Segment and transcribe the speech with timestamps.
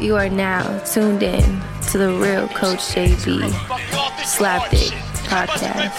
[0.00, 1.60] You are now tuned in
[1.90, 3.48] to the real Coach JB
[4.24, 4.92] Slapdick
[5.28, 5.92] podcast.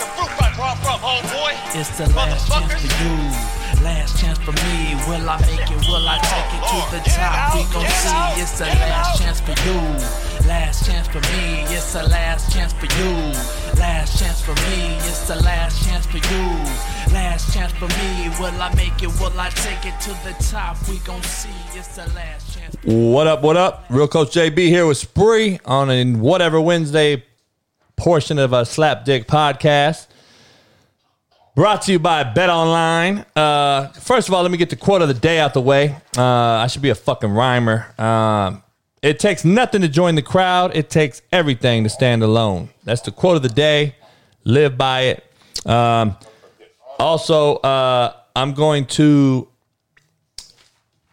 [1.76, 4.96] It's the last chance for you, last chance for me.
[5.08, 5.88] Will I make it?
[5.88, 7.56] Will I take it to the top?
[7.56, 8.42] We gon' see.
[8.42, 9.78] It's the last chance for you,
[10.48, 11.64] last chance for me.
[11.76, 13.14] It's the last chance for you,
[13.80, 14.96] last chance for me.
[15.00, 18.30] It's the last chance for you, last chance for me.
[18.40, 19.12] Will I make it?
[19.20, 20.78] Will I take it to the top?
[20.88, 21.50] We gon' see.
[21.78, 22.76] It's the last chance.
[22.84, 23.86] What up, what up?
[23.90, 27.24] Real Coach JB here with Spree on a whatever Wednesday
[27.98, 30.08] portion of a Slap Dick podcast.
[31.56, 33.26] Brought to you by Bet Online.
[33.36, 35.98] Uh, first of all, let me get the quote of the day out the way.
[36.16, 37.88] Uh, I should be a fucking rhymer.
[37.98, 38.62] Um,
[39.08, 40.76] it takes nothing to join the crowd.
[40.76, 42.70] It takes everything to stand alone.
[42.84, 43.96] That's the quote of the day.
[44.44, 45.24] Live by it.
[45.66, 46.18] Um,
[47.00, 49.48] also, uh, I'm going to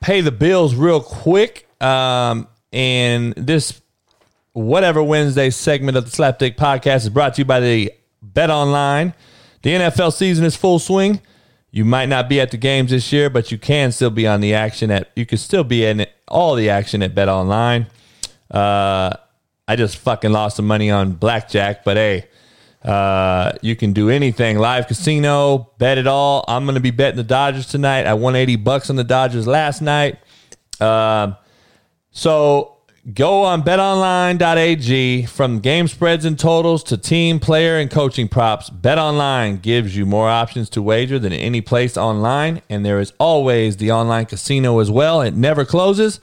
[0.01, 1.69] pay the bills real quick.
[1.81, 3.81] Um, and this
[4.55, 9.15] whatever Wednesday segment of the Slapdick podcast is brought to you by the Bet Online.
[9.62, 11.20] The NFL season is full swing.
[11.75, 14.41] You might not be at the games this year, but you can still be on
[14.41, 15.11] the action at.
[15.17, 17.89] You can still be in all the action at Bet Online.
[18.48, 19.11] Uh,
[19.66, 22.28] I just fucking lost some money on blackjack, but hey,
[22.84, 24.56] uh, you can do anything.
[24.56, 26.44] Live casino, bet it all.
[26.47, 28.06] I'm going to be betting the Dodgers tonight.
[28.06, 30.19] I won 80 bucks on the Dodgers last night.
[30.81, 31.36] Um,
[32.12, 32.73] so
[33.12, 38.70] go on betonline.ag from game spreads and totals to team, player, and coaching props.
[38.70, 43.77] BetOnline gives you more options to wager than any place online, and there is always
[43.77, 45.20] the online casino as well.
[45.20, 46.20] It never closes.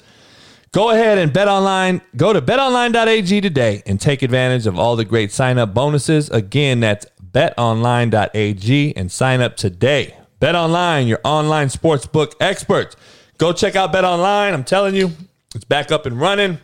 [0.72, 2.02] Go ahead and bet online.
[2.16, 6.30] Go to betonline.ag today and take advantage of all the great sign up bonuses.
[6.30, 10.16] Again, that's betonline.ag and sign up today.
[10.40, 12.96] BetOnline, your online sportsbook experts.
[13.38, 14.54] Go check out BetOnline.
[14.54, 15.12] I'm telling you,
[15.54, 16.58] it's back up and running.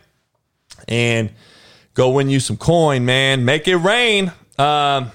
[0.88, 1.30] And
[1.94, 3.44] go win you some coin, man.
[3.44, 4.32] Make it rain.
[4.58, 5.12] Um,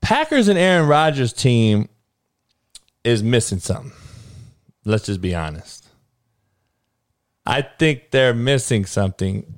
[0.00, 1.88] Packers and Aaron Rodgers team
[3.04, 3.92] is missing something.
[4.84, 5.88] Let's just be honest.
[7.46, 9.54] I think they're missing something.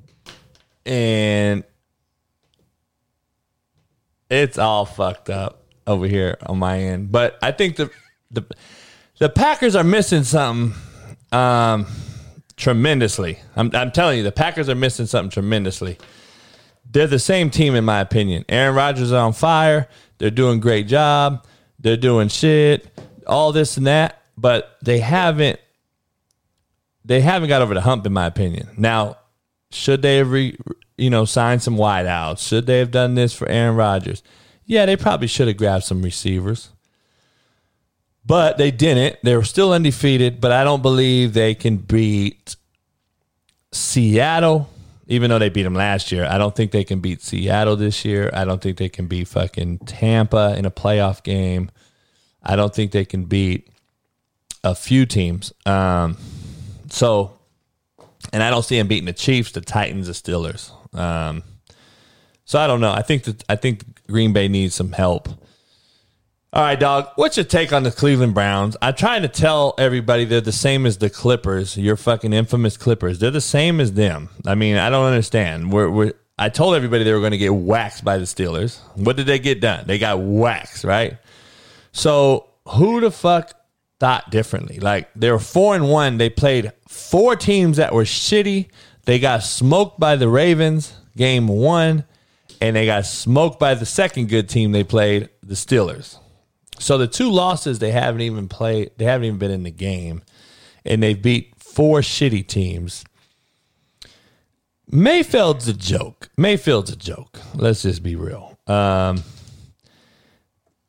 [0.85, 1.63] And
[4.29, 7.11] it's all fucked up over here on my end.
[7.11, 7.89] But I think the
[8.31, 8.43] the
[9.19, 10.73] the Packers are missing something
[11.31, 11.85] um,
[12.63, 13.39] tremendously.
[13.55, 15.97] I'm, I'm telling you, the Packers are missing something tremendously.
[16.89, 18.45] They're the same team in my opinion.
[18.49, 19.87] Aaron Rodgers is on fire.
[20.17, 21.45] They're doing great job.
[21.79, 22.87] They're doing shit,
[23.27, 25.59] all this and that, but they haven't
[27.05, 28.69] they haven't got over the hump in my opinion.
[28.77, 29.17] Now,
[29.71, 30.57] should they have re,
[30.97, 32.47] you know signed some wideouts?
[32.47, 34.23] Should they have done this for Aaron Rodgers?
[34.65, 36.69] Yeah, they probably should have grabbed some receivers.
[38.25, 39.17] But they didn't.
[39.23, 42.55] They were still undefeated, but I don't believe they can beat
[43.71, 44.69] Seattle,
[45.07, 46.25] even though they beat them last year.
[46.25, 48.29] I don't think they can beat Seattle this year.
[48.33, 51.69] I don't think they can beat fucking Tampa in a playoff game.
[52.41, 53.67] I don't think they can beat
[54.63, 55.51] a few teams.
[55.65, 56.17] Um,
[56.89, 57.37] so,
[58.31, 60.71] and I don't see them beating the Chiefs, the Titans, the Steelers.
[60.97, 61.43] Um,
[62.45, 62.91] so I don't know.
[62.91, 65.29] I think that I think Green Bay needs some help.
[66.53, 67.09] All right, dog.
[67.15, 68.77] What's your take on the Cleveland Browns?
[68.79, 71.75] I try to tell everybody they're the same as the Clippers.
[71.75, 73.17] Your fucking infamous Clippers.
[73.17, 74.29] They're the same as them.
[74.45, 75.73] I mean, I don't understand.
[75.73, 78.79] We're, we're I told everybody they were going to get waxed by the Steelers.
[78.93, 79.85] What did they get done?
[79.87, 81.17] They got waxed, right?
[81.91, 83.51] So who the fuck
[83.99, 84.77] thought differently?
[84.79, 86.19] Like they were four and one.
[86.19, 88.69] They played four teams that were shitty.
[89.05, 92.05] They got smoked by the Ravens game one,
[92.61, 96.19] and they got smoked by the second good team they played, the Steelers.
[96.79, 100.21] So the two losses they haven't even played, they haven't even been in the game,
[100.85, 103.03] and they've beat four shitty teams.
[104.89, 106.29] Mayfield's a joke.
[106.37, 107.39] Mayfield's a joke.
[107.55, 108.57] Let's just be real.
[108.67, 109.23] Um,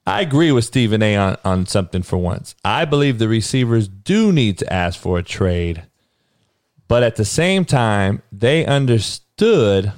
[0.07, 2.55] I agree with Stephen A on, on something for once.
[2.65, 5.85] I believe the receivers do need to ask for a trade,
[6.89, 9.93] but at the same time, they understood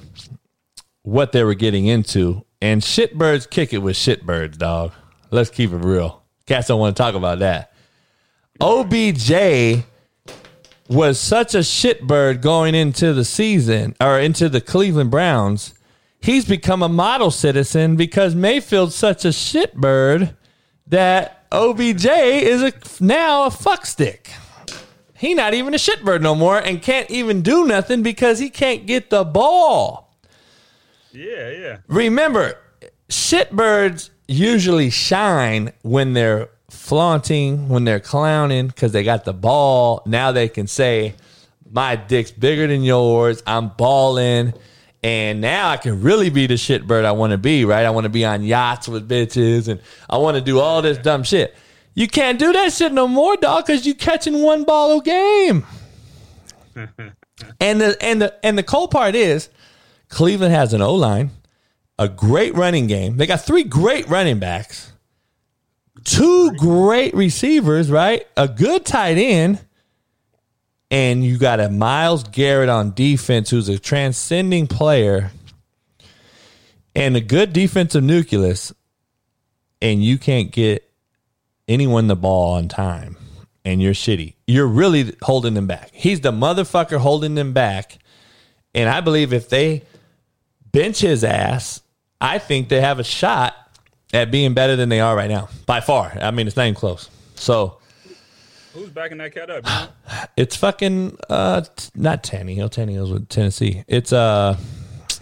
[1.01, 2.45] what they were getting into.
[2.61, 4.93] And shitbirds kick it with shitbirds, dog.
[5.31, 6.23] Let's keep it real.
[6.45, 7.73] Cats don't want to talk about that.
[8.61, 9.83] OBJ
[10.89, 15.73] was such a shitbird going into the season or into the Cleveland Browns.
[16.19, 20.35] He's become a model citizen because Mayfield's such a shitbird
[20.87, 22.73] that OBJ is a,
[23.03, 24.29] now a fuckstick.
[25.17, 28.85] He not even a shitbird no more and can't even do nothing because he can't
[28.85, 30.15] get the ball.
[31.11, 31.77] Yeah, yeah.
[31.87, 32.57] Remember,
[33.09, 40.03] shitbirds usually shine when they're flaunting, when they're clowning, because they got the ball.
[40.05, 41.15] Now they can say,
[41.69, 43.41] My dick's bigger than yours.
[43.47, 44.53] I'm balling.
[45.03, 47.85] And now I can really be the shitbird I want to be, right?
[47.85, 49.79] I want to be on yachts with bitches and
[50.09, 51.55] I want to do all this dumb shit.
[51.93, 55.65] You can't do that shit no more, dog, because you catching one ball a game.
[56.75, 59.49] and the and the and the cold part is
[60.09, 61.31] Cleveland has an O line,
[61.99, 63.17] a great running game.
[63.17, 64.91] They got three great running backs,
[66.03, 68.25] two great receivers, right?
[68.35, 69.59] A good tight end,
[70.91, 75.31] and you got a Myles Garrett on defense who's a transcending player
[76.95, 78.73] and a good defensive nucleus,
[79.81, 80.89] and you can't get
[81.67, 83.17] anyone the ball on time,
[83.65, 84.35] and you're shitty.
[84.47, 85.91] You're really holding them back.
[85.93, 87.99] He's the motherfucker holding them back.
[88.73, 89.83] And I believe if they
[90.71, 91.81] bench his ass,
[92.19, 93.55] I think they have a shot
[94.13, 96.17] at being better than they are right now by far.
[96.21, 97.09] I mean, it's not even close.
[97.35, 97.77] So
[98.73, 99.63] Who's backing that cat up?
[99.65, 99.87] know?
[100.37, 102.69] it's fucking uh t- not Tannehill.
[102.69, 103.83] Tannehill's with Tennessee.
[103.87, 104.57] It's uh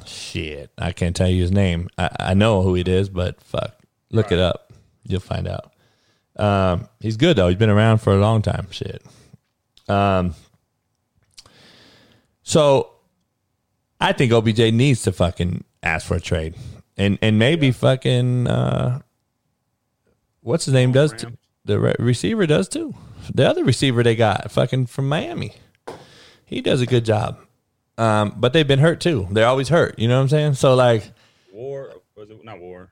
[0.06, 0.70] shit.
[0.78, 1.90] I can't tell you his name.
[1.98, 3.76] I, I know who it is, but fuck,
[4.12, 4.74] look it up.
[5.04, 5.72] You'll find out.
[6.38, 7.48] Um, he's good though.
[7.48, 8.68] He's been around for a long time.
[8.72, 9.02] Shit.
[9.88, 10.36] Um.
[12.48, 12.92] So,
[14.00, 16.56] I think OBJ needs to fucking ask for a trade,
[16.98, 19.02] and and maybe fucking uh,
[20.42, 21.38] what's his name does too.
[21.66, 22.94] The re- receiver does too.
[23.34, 25.56] The other receiver they got fucking from Miami,
[26.46, 27.40] he does a good job.
[27.98, 29.28] Um, but they've been hurt too.
[29.32, 29.98] They're always hurt.
[29.98, 30.54] You know what I'm saying?
[30.56, 31.12] So like,
[31.54, 32.92] War was it not war?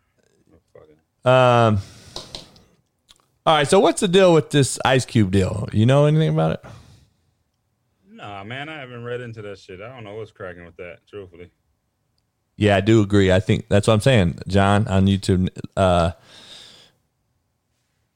[1.26, 1.80] Um,
[3.46, 3.68] all right.
[3.68, 5.70] So what's the deal with this Ice Cube deal?
[5.72, 6.66] You know anything about it?
[8.12, 9.82] Nah, man, I haven't read into that shit.
[9.82, 11.00] I don't know what's cracking with that.
[11.08, 11.50] Truthfully,
[12.56, 13.32] Yeah, I do agree.
[13.32, 15.50] I think that's what I'm saying, John, on YouTube.
[15.76, 16.12] Uh,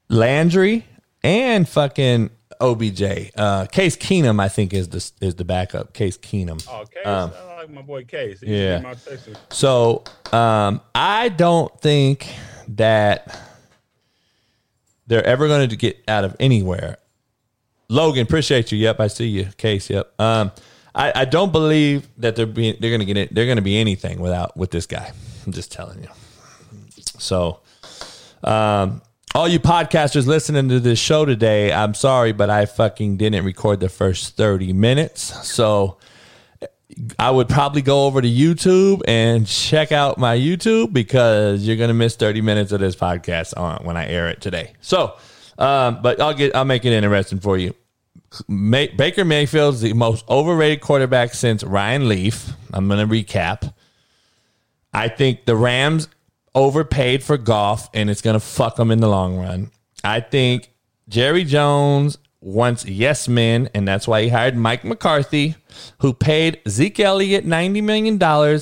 [0.08, 0.86] Landry
[1.22, 2.30] and fucking
[2.60, 3.02] OBJ.
[3.36, 5.92] Uh, Case Keenum, I think, is the is the backup.
[5.92, 6.66] Case Keenum.
[6.70, 8.40] oh, Case, Um, I like my boy Case.
[8.40, 8.94] He yeah.
[9.50, 12.32] So um, I don't think
[12.68, 13.38] that
[15.06, 16.98] they're ever going to get out of anywhere.
[17.88, 18.78] Logan, appreciate you.
[18.78, 19.44] Yep, I see you.
[19.56, 20.12] Case, yep.
[20.20, 20.52] Um,
[20.98, 23.34] I, I don't believe that they're being they're to get it.
[23.34, 25.12] They're to be anything without with this guy.
[25.46, 26.08] I'm just telling you.
[27.20, 27.60] So,
[28.42, 29.00] um,
[29.34, 33.78] all you podcasters listening to this show today, I'm sorry, but I fucking didn't record
[33.78, 35.48] the first 30 minutes.
[35.48, 35.98] So
[37.18, 41.94] I would probably go over to YouTube and check out my YouTube because you're gonna
[41.94, 44.72] miss 30 minutes of this podcast on when I air it today.
[44.80, 45.14] So,
[45.58, 47.74] um, but I'll get I'll make it interesting for you.
[48.46, 52.50] May, Baker Mayfield's the most overrated quarterback since Ryan Leaf.
[52.72, 53.72] I'm gonna recap.
[54.92, 56.08] I think the Rams
[56.54, 59.70] overpaid for Goff and it's gonna fuck them in the long run.
[60.04, 60.70] I think
[61.08, 65.56] Jerry Jones wants yes men, and that's why he hired Mike McCarthy,
[66.00, 68.60] who paid Zeke Elliott $90 million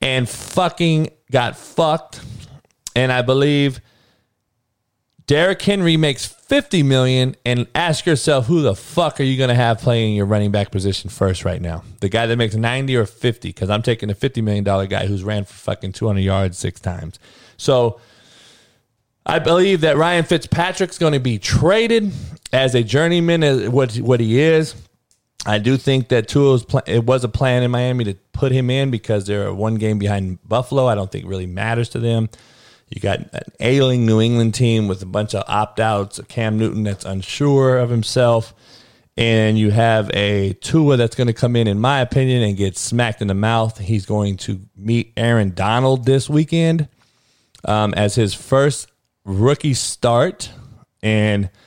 [0.00, 2.20] and fucking got fucked.
[2.96, 3.80] And I believe
[5.26, 9.54] Derrick Henry makes 50 million and ask yourself who the fuck are you going to
[9.54, 11.82] have playing your running back position first right now?
[12.00, 15.06] The guy that makes 90 or 50 cuz I'm taking a 50 million dollar guy
[15.06, 17.18] who's ran for fucking 200 yards 6 times.
[17.56, 18.00] So
[19.24, 22.12] I believe that Ryan Fitzpatrick's going to be traded
[22.52, 24.74] as a journeyman, as what what he is.
[25.46, 28.68] I do think that Tua's pl- it was a plan in Miami to put him
[28.70, 30.86] in because they're one game behind Buffalo.
[30.86, 32.28] I don't think it really matters to them.
[32.88, 36.58] You got an ailing New England team with a bunch of opt outs, a Cam
[36.58, 38.54] Newton that's unsure of himself,
[39.16, 42.76] and you have a Tua that's going to come in, in my opinion, and get
[42.76, 43.78] smacked in the mouth.
[43.78, 46.88] He's going to meet Aaron Donald this weekend
[47.64, 48.90] um, as his first
[49.24, 50.50] rookie start,
[51.02, 51.50] and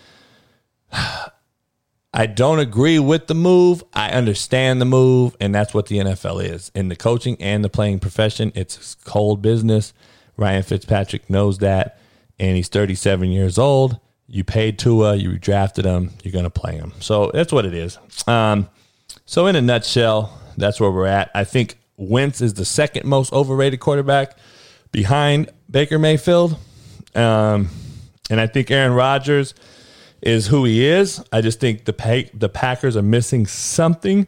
[2.13, 3.83] I don't agree with the move.
[3.93, 6.71] I understand the move, and that's what the NFL is.
[6.73, 9.93] In the coaching and the playing profession, it's cold business.
[10.37, 11.99] Ryan Fitzpatrick knows that,
[12.39, 13.99] and he's 37 years old.
[14.27, 16.93] You paid Tua, you drafted him, you're going to play him.
[16.99, 17.97] So that's what it is.
[18.27, 18.69] Um,
[19.25, 21.31] so, in a nutshell, that's where we're at.
[21.33, 24.37] I think Wentz is the second most overrated quarterback
[24.91, 26.57] behind Baker Mayfield.
[27.15, 27.69] Um,
[28.29, 29.53] and I think Aaron Rodgers
[30.21, 31.23] is who he is.
[31.31, 34.27] I just think the pa- the Packers are missing something.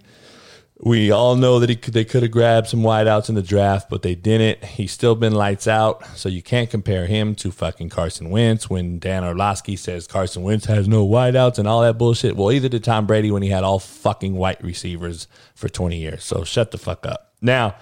[0.82, 3.90] We all know that he could, they could have grabbed some wideouts in the draft,
[3.90, 4.64] but they didn't.
[4.64, 8.98] He's still been lights out, so you can't compare him to fucking Carson Wentz when
[8.98, 12.38] Dan Orlovsky says Carson Wentz has no wideouts and all that bullshit.
[12.38, 16.24] Well, either did Tom Brady when he had all fucking white receivers for 20 years.
[16.24, 17.34] So shut the fuck up.
[17.42, 17.76] Now,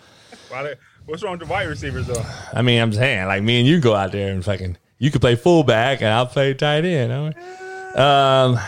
[1.06, 2.26] What's wrong with the wide receivers though?
[2.52, 5.22] I mean, I'm saying, like, me and you go out there and fucking, you could
[5.22, 7.34] play fullback and I'll play tight end.
[7.36, 8.02] huh?
[8.02, 8.60] Um,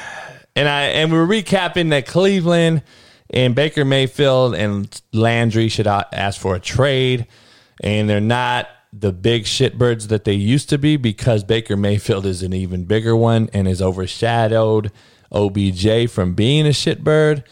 [0.56, 2.84] and I and we're recapping that Cleveland
[3.32, 7.28] And Baker Mayfield and Landry should ask for a trade.
[7.82, 12.42] And they're not the big shitbirds that they used to be because Baker Mayfield is
[12.42, 14.92] an even bigger one and has overshadowed
[15.32, 17.44] OBJ from being a shitbird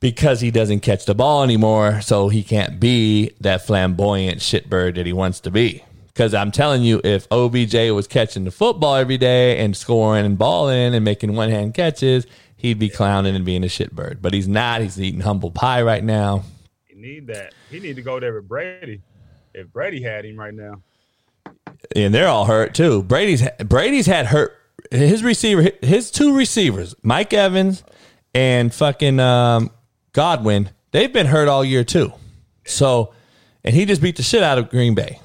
[0.00, 2.00] because he doesn't catch the ball anymore.
[2.00, 5.84] So he can't be that flamboyant shitbird that he wants to be.
[6.08, 10.36] Because I'm telling you, if OBJ was catching the football every day and scoring and
[10.36, 12.26] balling and making one hand catches,
[12.60, 14.20] he'd be clowning and being a shitbird.
[14.20, 14.80] But he's not.
[14.80, 16.44] He's eating humble pie right now.
[16.86, 17.54] He need that.
[17.70, 19.02] He need to go there with Brady.
[19.54, 20.82] If Brady had him right now,
[21.96, 23.02] and they're all hurt too.
[23.02, 24.56] Brady's Brady's had hurt
[24.90, 27.82] his receiver, his two receivers, Mike Evans
[28.34, 29.70] and fucking um,
[30.12, 30.70] Godwin.
[30.92, 32.12] They've been hurt all year too.
[32.64, 33.12] So,
[33.64, 35.18] and he just beat the shit out of Green Bay.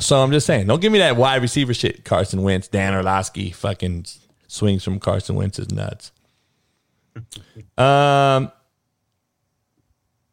[0.00, 2.04] So I'm just saying, don't give me that wide receiver shit.
[2.04, 4.06] Carson Wentz, Dan Orlovsky, fucking
[4.48, 6.10] swings from Carson Wentz's nuts.
[7.76, 8.52] Um.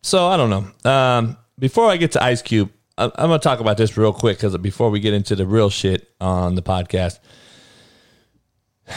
[0.04, 0.90] So I don't know.
[0.90, 1.38] Um.
[1.60, 4.56] Before I get to Ice Cube, I'm going to talk about this real quick because
[4.58, 7.20] before we get into the real shit on the podcast,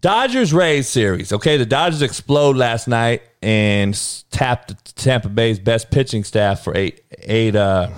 [0.00, 1.32] Dodgers Rays series.
[1.32, 3.98] Okay, the Dodgers explode last night and
[4.30, 7.90] tapped Tampa Bay's best pitching staff for eight, eight, uh,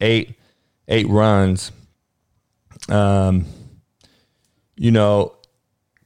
[0.00, 0.38] eight,
[0.88, 1.72] eight runs.
[2.88, 3.46] Um,
[4.76, 5.35] you know,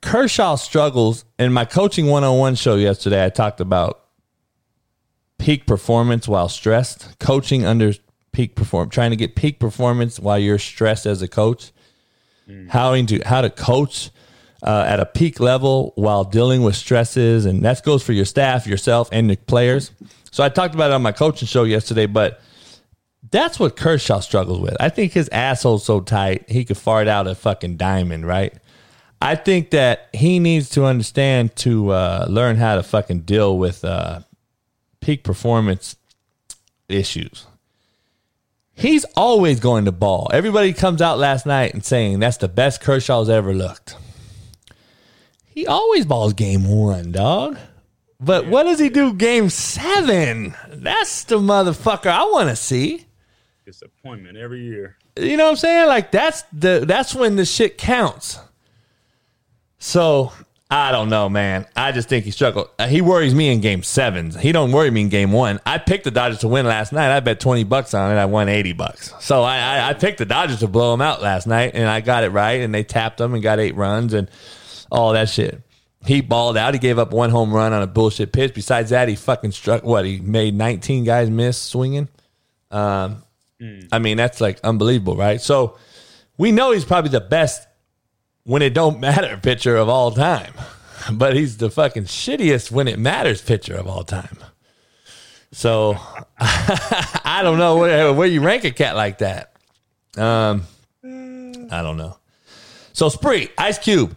[0.02, 1.24] Kershaw struggles.
[1.38, 4.04] In my coaching one on one show yesterday, I talked about
[5.38, 7.92] peak performance while stressed, coaching under
[8.32, 11.72] peak perform, trying to get peak performance while you're stressed as a coach.
[12.68, 14.10] How to how to coach
[14.62, 18.66] uh, at a peak level while dealing with stresses, and that goes for your staff,
[18.66, 19.92] yourself, and the players.
[20.30, 22.40] So I talked about it on my coaching show yesterday, but
[23.30, 24.76] that's what Kershaw struggles with.
[24.80, 28.54] I think his asshole's so tight he could fart out a fucking diamond, right?
[29.22, 33.84] I think that he needs to understand to uh, learn how to fucking deal with
[33.84, 34.20] uh,
[35.00, 35.96] peak performance
[36.88, 37.46] issues.
[38.72, 40.30] He's always going to ball.
[40.32, 43.96] Everybody comes out last night and saying that's the best Kershaw's ever looked.
[45.44, 47.58] He always balls game one, dog.
[48.18, 50.54] But what does he do game seven?
[50.68, 53.06] That's the motherfucker I want to see.
[53.64, 54.96] disappointment every year.
[55.18, 55.88] You know what I'm saying?
[55.88, 58.38] Like that's the that's when the shit counts.
[59.80, 60.32] So
[60.70, 61.66] I don't know, man.
[61.74, 62.68] I just think he struggled.
[62.78, 64.38] Uh, He worries me in game sevens.
[64.38, 65.58] He don't worry me in game one.
[65.66, 67.10] I picked the Dodgers to win last night.
[67.14, 68.20] I bet twenty bucks on it.
[68.20, 69.12] I won eighty bucks.
[69.18, 72.00] So I, I, I picked the Dodgers to blow them out last night, and I
[72.02, 72.60] got it right.
[72.60, 74.30] And they tapped them and got eight runs and
[74.92, 75.60] all that shit.
[76.06, 76.72] He balled out.
[76.72, 78.54] He gave up one home run on a bullshit pitch.
[78.54, 79.82] Besides that, he fucking struck.
[79.82, 82.08] What he made nineteen guys miss swinging.
[82.70, 83.22] Um,
[83.90, 85.40] I mean that's like unbelievable, right?
[85.40, 85.76] So
[86.38, 87.66] we know he's probably the best
[88.44, 90.52] when it don't matter pitcher of all time.
[91.12, 94.36] But he's the fucking shittiest when it matters pitcher of all time.
[95.52, 95.96] So
[96.38, 99.54] I don't know where, where you rank a cat like that.
[100.16, 100.64] Um,
[101.04, 102.18] I don't know.
[102.92, 104.16] So Spree, Ice Cube,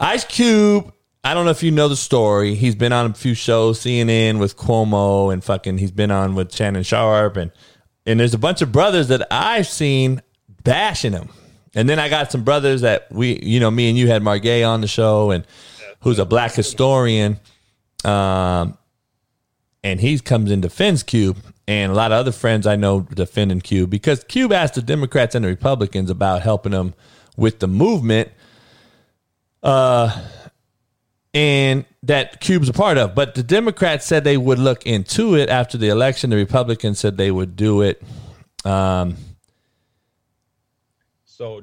[0.00, 0.92] Ice Cube.
[1.24, 2.54] I don't know if you know the story.
[2.54, 6.54] He's been on a few shows, CNN with Cuomo, and fucking he's been on with
[6.54, 7.50] Shannon Sharpe, and
[8.06, 10.22] and there's a bunch of brothers that I've seen
[10.62, 11.28] bashing him.
[11.74, 14.66] And then I got some brothers that we, you know, me and you had Margay
[14.66, 15.46] on the show, and
[16.00, 17.38] who's a black historian,
[18.04, 18.78] um,
[19.84, 23.60] and he comes and defends Cube, and a lot of other friends I know defending
[23.60, 26.94] Cube because Cube asked the Democrats and the Republicans about helping them
[27.36, 28.30] with the movement,
[29.62, 30.24] uh,
[31.34, 33.14] and that Cube's a part of.
[33.14, 36.30] But the Democrats said they would look into it after the election.
[36.30, 38.02] The Republicans said they would do it.
[38.64, 39.16] Um,
[41.38, 41.62] So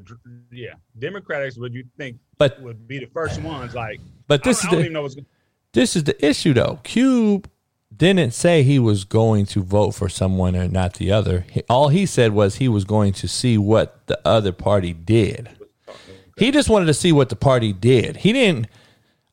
[0.54, 4.60] yeah, Democrats would you think But- would be the first ones like but this I,
[4.60, 5.26] is don't- I don't the, even know what's going
[5.74, 6.80] this is the issue though.
[6.84, 7.50] Cube
[7.96, 11.46] didn't say he was going to vote for someone or not the other.
[11.52, 15.50] He, all he said was he was going to see what the other party did.
[16.38, 18.18] He just wanted to see what the party did.
[18.18, 18.68] He didn't.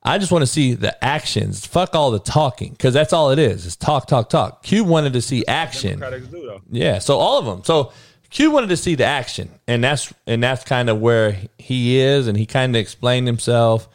[0.02, 1.64] I just want to see the actions.
[1.64, 3.64] Fuck all the talking because that's all it is.
[3.66, 4.64] Is talk, talk, talk.
[4.64, 6.00] Cube wanted to see action.
[6.00, 6.60] Do.
[6.70, 7.62] Yeah, so all of them.
[7.62, 7.92] So
[8.32, 12.26] Q wanted to see the action, and that's and that's kind of where he is,
[12.26, 13.88] and he kind of explained himself.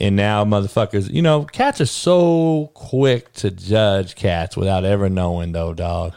[0.00, 5.52] And now, motherfuckers, you know, cats are so quick to judge cats without ever knowing,
[5.52, 6.14] though, dog.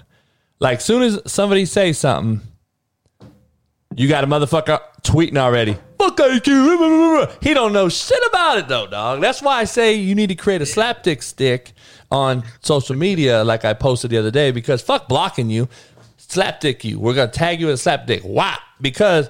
[0.59, 2.41] Like, soon as somebody says something,
[3.95, 5.77] you got a motherfucker tweeting already.
[5.99, 7.43] Fuck IQ.
[7.43, 9.21] He don't know shit about it though, dog.
[9.21, 11.73] That's why I say you need to create a slapdick stick
[12.11, 15.67] on social media, like I posted the other day, because fuck blocking you,
[16.35, 16.99] slapdick you.
[16.99, 18.23] We're gonna tag you as slapdick.
[18.23, 18.57] Why?
[18.81, 19.29] Because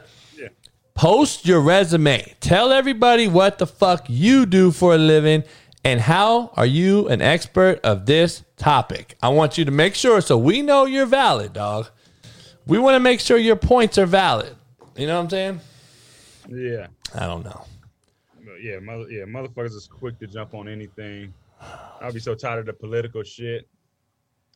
[0.95, 2.35] post your resume.
[2.39, 5.43] Tell everybody what the fuck you do for a living
[5.85, 9.17] And how are you an expert of this topic?
[9.21, 11.89] I want you to make sure so we know you're valid, dog.
[12.65, 14.55] We want to make sure your points are valid.
[14.95, 15.59] You know what I'm saying?
[16.49, 16.87] Yeah.
[17.13, 17.65] I don't know.
[18.61, 21.33] Yeah, mother, yeah, motherfuckers is quick to jump on anything.
[22.01, 23.67] I'll be so tired of the political shit.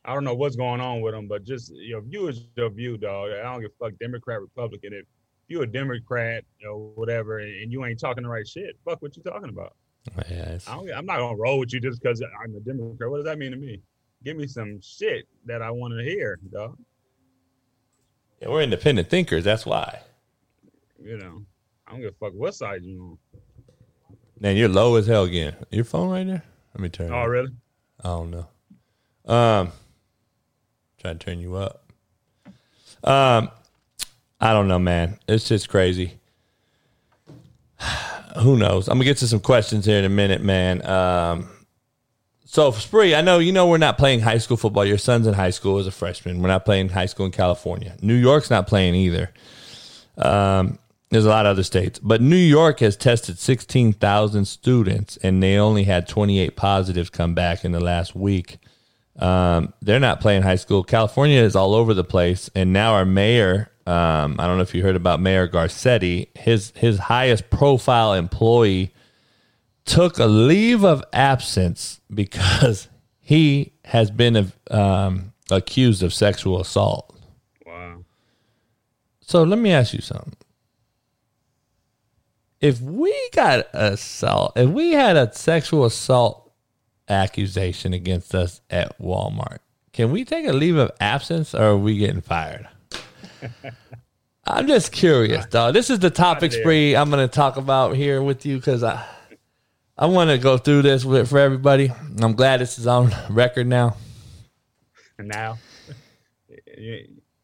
[0.08, 2.98] I don't know what's going on with them, but just your view is your view,
[2.98, 3.30] dog.
[3.32, 4.94] I don't give a fuck Democrat, Republican.
[4.94, 5.06] If
[5.50, 9.24] you're a Democrat or whatever, and, you ain't talking the right shit, fuck what you
[9.24, 9.76] talking about.
[10.20, 13.10] It's- I don't, I'm not gonna roll with you just because I'm a Democrat.
[13.12, 13.82] What does that mean to me?
[14.24, 16.78] Give me some shit that I want to hear, dog.
[18.42, 19.44] yeah, we're independent thinkers.
[19.44, 20.00] That's why.
[21.04, 21.44] You know,
[21.86, 23.18] I don't give a fuck what side you on.
[24.40, 25.56] Man, you're low as hell again.
[25.72, 26.44] Your phone right there?
[26.74, 27.12] Let me turn.
[27.12, 27.52] it Oh, really?
[28.04, 28.48] I don't know.
[29.26, 29.72] Um,
[31.00, 31.84] try to turn you up.
[33.04, 33.50] Um,
[34.40, 35.18] I don't know, man.
[35.28, 36.20] It's just crazy.
[38.42, 38.88] Who knows?
[38.88, 40.86] I'm gonna get to some questions here in a minute, man.
[40.86, 41.50] Um,
[42.46, 44.86] so Spree, I know you know we're not playing high school football.
[44.86, 46.42] Your son's in high school as a freshman.
[46.42, 47.96] We're not playing high school in California.
[48.02, 49.32] New York's not playing either.
[50.18, 55.42] Um, there's a lot of other states, but New York has tested 16,000 students, and
[55.42, 58.58] they only had 28 positives come back in the last week.
[59.20, 60.84] Um, they're not playing high school.
[60.84, 63.72] California is all over the place, and now our mayor.
[63.86, 66.28] Um, I don't know if you heard about Mayor Garcetti.
[66.38, 68.94] His his highest profile employee
[69.86, 77.16] took a leave of absence because he has been um, accused of sexual assault.
[77.66, 78.04] Wow.
[79.22, 80.36] So let me ask you something.
[82.60, 86.47] If we got assault, if we had a sexual assault
[87.10, 89.60] accusation against us at Walmart,
[89.94, 92.68] can we take a leave of absence or are we getting fired?
[94.46, 95.74] I'm just curious, dog.
[95.74, 99.06] This is the topic spree I'm going to talk about here with you because I,
[99.98, 101.92] I want to go through this with for everybody.
[102.22, 103.98] I'm glad this is on record now.
[105.20, 105.58] Now,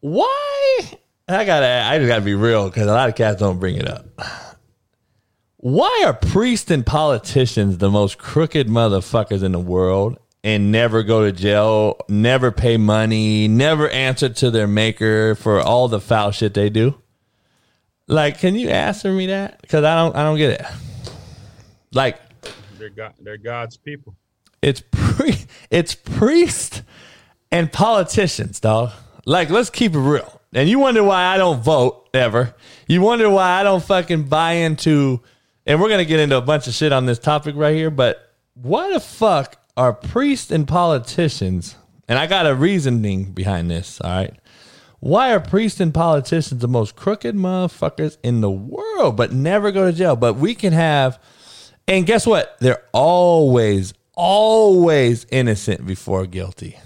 [0.00, 0.80] Why?
[1.28, 1.66] I gotta.
[1.66, 4.06] I just gotta be real because a lot of cats don't bring it up.
[5.64, 11.24] Why are priests and politicians the most crooked motherfuckers in the world and never go
[11.24, 16.52] to jail, never pay money, never answer to their maker for all the foul shit
[16.52, 17.00] they do?
[18.06, 19.62] Like, can you answer me that?
[19.62, 20.14] Because I don't.
[20.14, 20.66] I don't get it.
[21.94, 22.20] Like,
[22.78, 24.14] they're God, they're God's people.
[24.60, 25.34] it's pre
[25.70, 26.82] it's priests
[27.50, 28.90] and politicians, dog.
[29.24, 30.42] Like, let's keep it real.
[30.52, 32.54] And you wonder why I don't vote ever.
[32.86, 35.22] You wonder why I don't fucking buy into
[35.66, 38.34] and we're gonna get into a bunch of shit on this topic right here, but
[38.54, 44.10] why the fuck are priests and politicians and I got a reasoning behind this, all
[44.10, 44.34] right?
[45.00, 49.90] Why are priests and politicians the most crooked motherfuckers in the world, but never go
[49.90, 50.16] to jail?
[50.16, 51.18] But we can have
[51.86, 52.56] and guess what?
[52.60, 56.78] They're always, always innocent before guilty.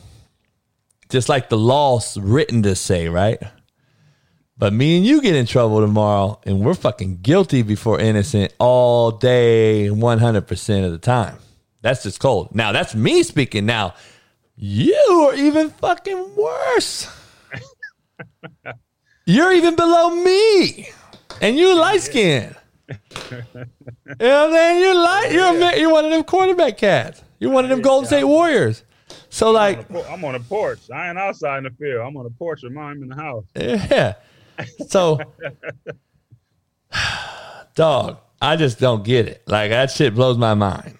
[1.09, 3.41] Just like the law's written to say, right?
[4.59, 9.13] But me and you get in trouble tomorrow and we're fucking guilty before innocent all
[9.13, 11.39] day, 100% of the time.
[11.81, 12.55] That's just cold.
[12.55, 13.67] Now, that's me speaking.
[13.67, 13.95] Now,
[14.57, 17.09] you are even fucking worse.
[19.27, 20.89] You're even below me.
[21.41, 22.57] And you light skinned.
[23.31, 24.81] You know what I'm saying?
[24.81, 25.29] You're light.
[25.33, 27.23] You're, a, you're one of them quarterback cats.
[27.39, 28.83] You're one of them Golden State Warriors.
[29.29, 30.79] So, like, I'm on a porch.
[30.91, 32.01] I ain't outside in the field.
[32.07, 33.45] I'm on a porch of mine in the house.
[33.55, 34.15] Yeah.
[34.89, 35.21] So,
[37.75, 39.43] dog, I just don't get it.
[39.47, 40.99] Like that shit blows my mind.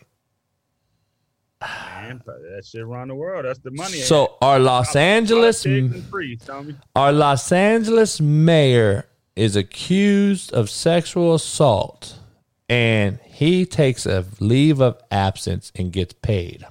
[1.61, 3.45] Man, that shit around the world.
[3.45, 3.99] That's the money.
[3.99, 5.67] So, our Los Angeles,
[6.97, 12.19] our Los Angeles mayor is accused of sexual assault,
[12.69, 16.65] and he takes a leave of absence and gets paid.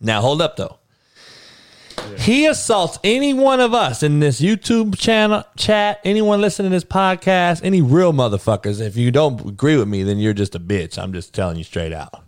[0.00, 0.78] Now, hold up though.
[2.18, 6.84] He assaults any one of us in this YouTube channel chat, anyone listening to this
[6.84, 8.80] podcast, any real motherfuckers.
[8.80, 10.98] If you don't agree with me, then you're just a bitch.
[10.98, 12.24] I'm just telling you straight out.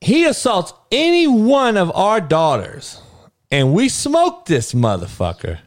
[0.00, 3.00] He assaults any one of our daughters,
[3.50, 5.58] and we smoke this motherfucker.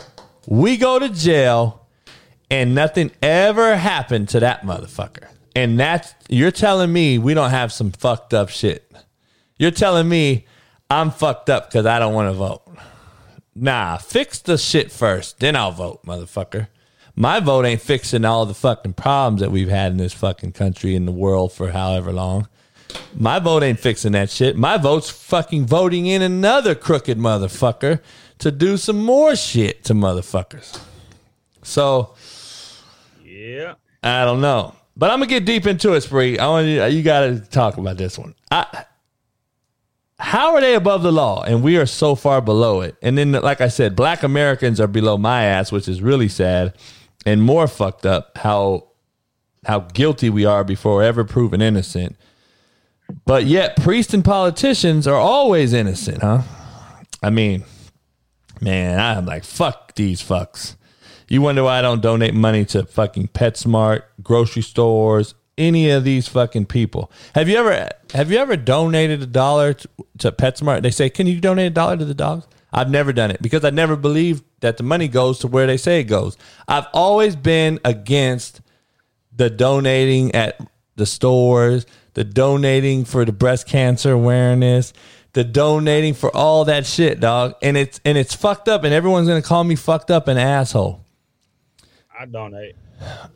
[0.48, 1.88] We go to jail,
[2.50, 5.28] and nothing ever happened to that motherfucker.
[5.56, 8.92] And that's you're telling me we don't have some fucked up shit.
[9.58, 10.48] You're telling me
[10.94, 12.62] I'm fucked up because I don't want to vote.
[13.56, 16.68] Nah, fix the shit first, then I'll vote, motherfucker.
[17.16, 20.96] My vote ain't fixing all the fucking problems that we've had in this fucking country
[20.96, 22.48] and the world for however long.
[23.16, 24.56] My vote ain't fixing that shit.
[24.56, 28.00] My vote's fucking voting in another crooked motherfucker
[28.40, 30.80] to do some more shit to motherfuckers.
[31.64, 32.16] So
[33.24, 33.76] Yeah.
[34.04, 34.76] I don't know.
[34.98, 36.38] but I'm gonna get deep into it, Spree.
[36.40, 36.84] I want you.
[36.86, 38.36] You got to talk about this one.
[38.52, 38.86] I,
[40.24, 42.96] how are they above the law and we are so far below it?
[43.02, 46.74] And then, like I said, black Americans are below my ass, which is really sad
[47.26, 48.38] and more fucked up.
[48.38, 48.88] How
[49.66, 52.16] how guilty we are before ever proven innocent.
[53.26, 56.44] But yet, priests and politicians are always innocent, huh?
[57.22, 57.66] I mean,
[58.62, 60.78] man, I'm like, fuck these fucks.
[61.28, 66.28] You wonder why I don't donate money to fucking PetSmart, grocery stores, any of these
[66.28, 67.12] fucking people.
[67.36, 69.90] Have you ever have you ever donated a dollar to,
[70.20, 70.82] to PetSmart?
[70.82, 73.64] They say, "Can you donate a dollar to the dogs?" I've never done it because
[73.64, 76.38] I never believed that the money goes to where they say it goes.
[76.68, 78.62] I've always been against
[79.36, 80.60] the donating at
[80.96, 81.86] the stores,
[82.16, 84.92] the donating for the breast cancer awareness,
[85.34, 87.54] the donating for all that shit, dog.
[87.62, 90.40] And it's and it's fucked up and everyone's going to call me fucked up and
[90.40, 91.06] asshole.
[92.18, 92.76] I donate.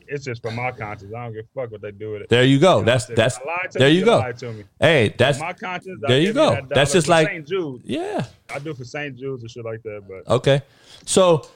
[0.08, 1.14] It's just for my conscience.
[1.14, 2.30] I don't give a fuck what they do with it.
[2.30, 2.76] There you go.
[2.80, 4.18] You know, That's that's I lied to there me, you go.
[4.20, 4.64] lied to me.
[4.80, 6.02] Hey, that's my conscience.
[6.06, 6.52] I there you go.
[6.52, 7.48] that That's just like- St.
[7.48, 7.82] Jude.
[7.84, 8.26] yeah.
[8.54, 9.16] I do for St.
[9.18, 10.04] Jude's and shit like that.
[10.08, 10.62] But Okay.
[11.06, 11.48] So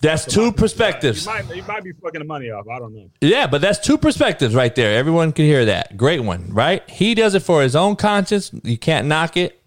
[0.00, 1.24] that's two perspectives.
[1.26, 2.66] You might, you might be fucking the money off.
[2.68, 3.10] I don't know.
[3.20, 4.96] Yeah, but that's two perspectives right there.
[4.96, 5.96] Everyone can hear that.
[5.96, 6.88] Great one, right?
[6.88, 8.50] He does it for his own conscience.
[8.62, 9.60] You can't knock it.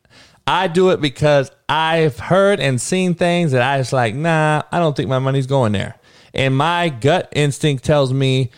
[0.48, 4.80] I do it because I've heard and seen things that I just like, nah, I
[4.80, 5.96] don't think my money's going there.
[6.34, 8.52] And my gut instinct tells me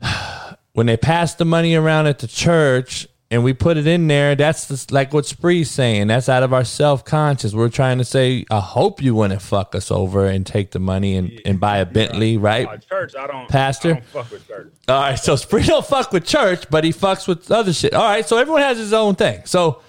[0.72, 4.34] when they pass the money around at the church and we put it in there,
[4.34, 6.08] that's just like what Spree's saying.
[6.08, 7.54] That's out of our self conscious.
[7.54, 11.16] We're trying to say, I hope you wouldn't fuck us over and take the money
[11.16, 12.68] and, and buy a Bentley, right?
[12.68, 13.48] Uh, church, I don't.
[13.48, 13.90] Pastor?
[13.90, 14.72] I don't fuck with church.
[14.86, 17.94] All right, so Spree don't fuck with church, but he fucks with other shit.
[17.94, 19.40] All right, so everyone has his own thing.
[19.46, 19.80] So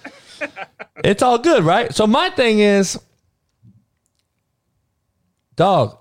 [1.04, 1.94] it's all good, right?
[1.94, 2.98] So my thing is,
[5.58, 5.98] dog,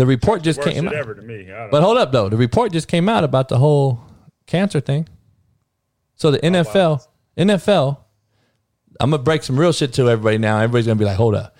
[0.00, 0.94] the report just Worst came out.
[0.94, 1.46] ever to me.
[1.70, 4.00] But hold up, though, the report just came out about the whole
[4.46, 5.06] cancer thing.
[6.16, 7.98] So the oh, NFL, NFL,
[8.98, 10.56] I'm gonna break some real shit to everybody now.
[10.56, 11.54] Everybody's gonna be like, hold up.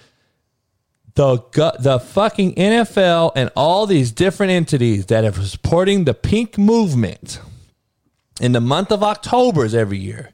[1.17, 6.57] The gu- the fucking NFL and all these different entities that are supporting the pink
[6.57, 7.43] movement
[8.41, 10.31] in the month of October's every year,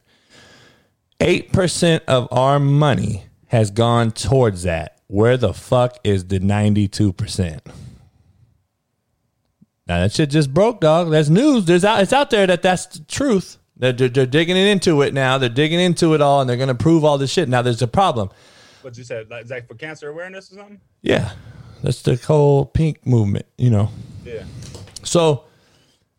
[1.18, 5.00] eight percent of our money has gone towards that.
[5.08, 7.66] Where the fuck is the ninety two percent?
[9.86, 11.10] Now that shit just broke, dog.
[11.10, 11.64] That's news.
[11.64, 12.02] There's out.
[12.02, 13.58] It's out there that that's the truth.
[13.76, 15.38] They're, they're, they're digging it into it now.
[15.38, 17.48] They're digging into it all, and they're gonna prove all this shit.
[17.48, 18.30] Now there's a problem.
[18.82, 20.80] What you said, like, is that for cancer awareness or something?
[21.02, 21.32] Yeah,
[21.82, 23.46] that's the whole pink movement.
[23.58, 23.90] You know.
[24.24, 24.44] Yeah.
[25.02, 25.44] So,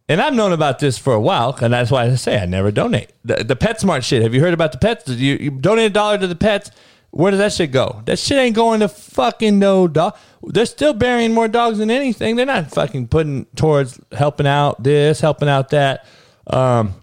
[0.08, 2.71] and I've known about this for a while, and that's why I say I never
[2.71, 3.12] donate.
[3.25, 4.21] The, the PetSmart shit.
[4.21, 5.10] Have you heard about the pets?
[5.10, 6.71] You, you donate a dollar to the pets.
[7.17, 8.03] Where does that shit go?
[8.06, 10.15] That shit ain't going to fucking no dog.
[10.43, 12.36] They're still burying more dogs than anything.
[12.36, 16.06] They're not fucking putting towards helping out this, helping out that.
[16.45, 16.93] Um,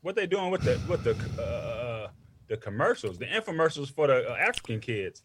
[0.00, 1.10] What they doing with the with the
[1.42, 2.08] uh,
[2.48, 5.22] the commercials, the infomercials for the uh, African kids?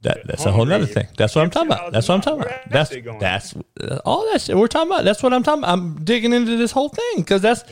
[0.00, 1.02] That, that's a whole nother Hungry.
[1.02, 1.08] thing.
[1.18, 1.92] That's what I'm talking about.
[1.92, 2.70] That's what I'm talking about.
[2.70, 5.04] That's that's uh, all that shit we're talking about.
[5.04, 5.74] That's what I'm talking about.
[5.74, 7.64] I'm digging into this whole thing because that's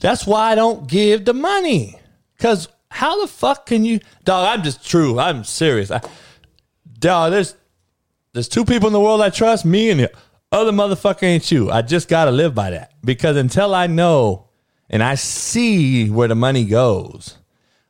[0.00, 2.00] that's why I don't give the money.
[2.38, 4.58] Because how the fuck can you, dog?
[4.58, 5.18] I'm just true.
[5.18, 5.90] I'm serious.
[5.90, 6.00] I,
[6.98, 7.54] dog, there's
[8.32, 9.64] there's two people in the world I trust.
[9.64, 10.12] Me and the
[10.52, 11.70] other motherfucker ain't you.
[11.70, 14.46] I just gotta live by that because until I know
[14.88, 17.38] and I see where the money goes.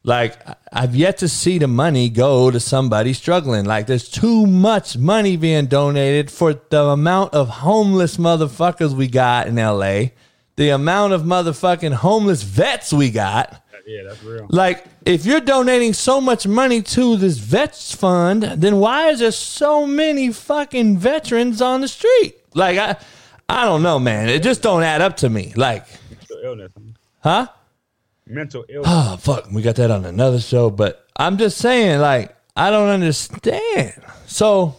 [0.02, 0.38] Like
[0.72, 3.64] I've yet to see the money go to somebody struggling.
[3.64, 9.48] Like there's too much money being donated for the amount of homeless motherfuckers we got
[9.48, 10.10] in LA,
[10.54, 13.62] the amount of motherfucking homeless vets we got.
[13.86, 14.46] Yeah, that's real.
[14.50, 19.30] Like if you're donating so much money to this vets fund, then why is there
[19.30, 22.34] so many fucking veterans on the street?
[22.54, 22.96] Like I
[23.48, 24.28] I don't know, man.
[24.28, 25.52] It just don't add up to me.
[25.56, 26.72] Like, Mental illness.
[27.20, 27.46] huh?
[28.26, 28.90] Mental oh, illness.
[28.92, 30.70] Oh fuck, we got that on another show.
[30.70, 34.02] But I'm just saying, like, I don't understand.
[34.26, 34.76] So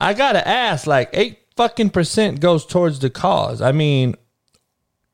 [0.00, 3.60] I gotta ask, like, eight fucking percent goes towards the cause.
[3.60, 4.14] I mean,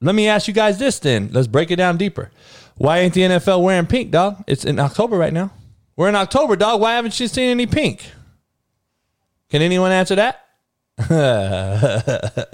[0.04, 1.30] let me ask you guys this then.
[1.32, 2.30] Let's break it down deeper.
[2.76, 4.44] Why ain't the NFL wearing pink, dog?
[4.46, 5.50] It's in October right now.
[5.96, 6.80] We're in October, dog.
[6.80, 8.10] Why haven't you seen any pink?
[9.50, 10.40] Can anyone answer that?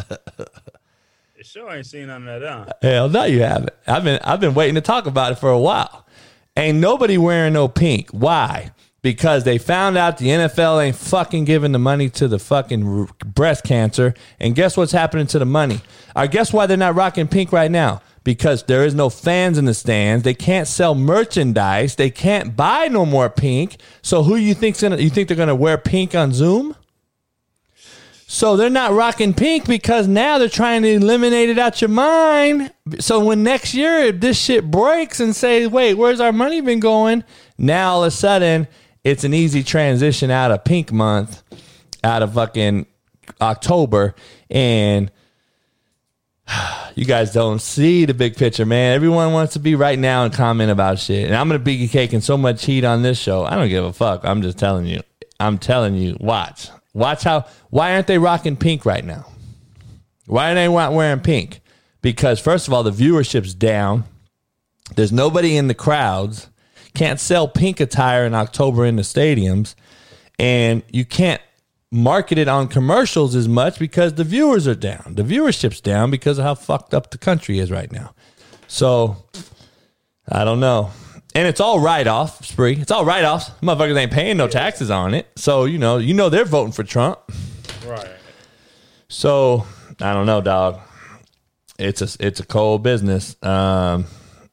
[1.40, 2.52] It sure ain't seen none of that.
[2.52, 2.72] Huh?
[2.82, 3.70] Hell no, you haven't.
[3.86, 6.06] I've been I've been waiting to talk about it for a while.
[6.54, 8.10] Ain't nobody wearing no pink.
[8.10, 8.72] Why?
[9.02, 13.64] Because they found out the NFL ain't fucking giving the money to the fucking breast
[13.64, 14.12] cancer.
[14.38, 15.80] And guess what's happening to the money?
[16.14, 18.02] I guess why they're not rocking pink right now?
[18.24, 20.24] Because there is no fans in the stands.
[20.24, 21.96] They can't sell merchandise.
[21.96, 23.78] They can't buy no more pink.
[24.02, 24.98] So who you think's gonna?
[24.98, 26.76] You think they're gonna wear pink on Zoom?
[28.32, 32.72] So they're not rocking pink because now they're trying to eliminate it out your mind.
[33.00, 36.78] So when next year if this shit breaks and say, wait, where's our money been
[36.78, 37.24] going?
[37.58, 38.68] Now all of a sudden
[39.04, 41.42] it's an easy transition out of pink month,
[42.04, 42.86] out of fucking
[43.40, 44.14] October,
[44.50, 45.10] and
[46.94, 48.94] you guys don't see the big picture, man.
[48.94, 51.26] Everyone wants to be right now and comment about shit.
[51.26, 53.44] And I'm gonna be caking so much heat on this show.
[53.44, 54.24] I don't give a fuck.
[54.24, 55.00] I'm just telling you.
[55.38, 56.16] I'm telling you.
[56.20, 56.68] Watch.
[56.92, 57.46] Watch how.
[57.70, 59.26] Why aren't they rocking pink right now?
[60.26, 61.60] Why are they not wearing pink?
[62.02, 64.04] Because first of all, the viewership's down.
[64.96, 66.48] There's nobody in the crowds.
[66.94, 69.74] Can't sell pink attire in October in the stadiums,
[70.38, 71.40] and you can't
[71.92, 75.14] market it on commercials as much because the viewers are down.
[75.16, 78.14] The viewership's down because of how fucked up the country is right now.
[78.68, 79.16] So
[80.28, 80.90] I don't know.
[81.34, 82.74] And it's all write off, spree.
[82.74, 83.50] It's all write offs.
[83.62, 85.28] Motherfuckers ain't paying no taxes on it.
[85.36, 87.20] So, you know, you know they're voting for Trump.
[87.86, 88.08] Right.
[89.08, 89.64] So
[90.00, 90.80] I don't know, dog.
[91.78, 93.36] It's a it's a cold business.
[93.42, 94.04] Um,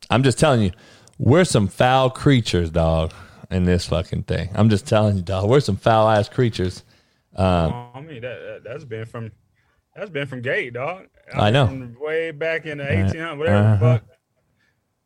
[0.10, 0.72] I'm just telling you,
[1.18, 3.14] we're some foul creatures, dog,
[3.50, 4.50] in this fucking thing.
[4.54, 5.50] I'm just telling you, dog.
[5.50, 6.84] We're some foul ass creatures.
[7.36, 9.32] Oh, I mean that, that that's been from
[9.96, 11.08] that's been from gate, dog.
[11.34, 11.68] I know.
[11.68, 13.58] From way back in the 1800s, whatever.
[13.68, 14.00] Uh-huh.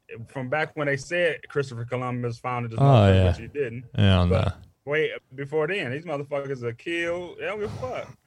[0.10, 3.28] But from back when they said Christopher Columbus founded this Oh, yeah.
[3.30, 3.86] which he didn't.
[3.98, 4.48] Yeah, no.
[4.86, 7.38] wait, before then, these motherfuckers are killed.
[7.40, 8.18] They don't give a fuck.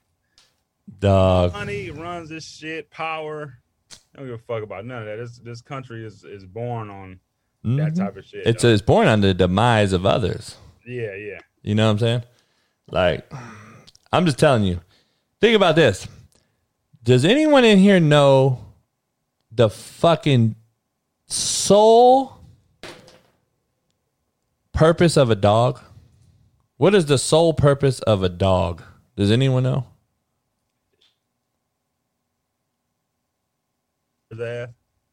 [0.98, 1.52] dog.
[1.52, 2.90] Money runs this shit.
[2.90, 3.58] Power.
[3.90, 5.16] They don't give a fuck about none of that.
[5.16, 7.20] This this country is is born on
[7.64, 8.40] that type of shit.
[8.40, 8.48] Mm-hmm.
[8.50, 8.72] It's dog.
[8.72, 10.56] it's born on the demise of others.
[10.86, 11.38] yeah, yeah.
[11.62, 12.22] You know what I'm saying?
[12.90, 13.32] Like,
[14.12, 14.80] I'm just telling you.
[15.40, 16.06] Think about this.
[17.02, 18.64] Does anyone in here know
[19.50, 20.56] the fucking
[21.26, 22.38] sole
[24.72, 25.80] purpose of a dog?
[26.76, 28.82] What is the sole purpose of a dog?
[29.16, 29.86] Does anyone know?
[34.32, 34.68] Ass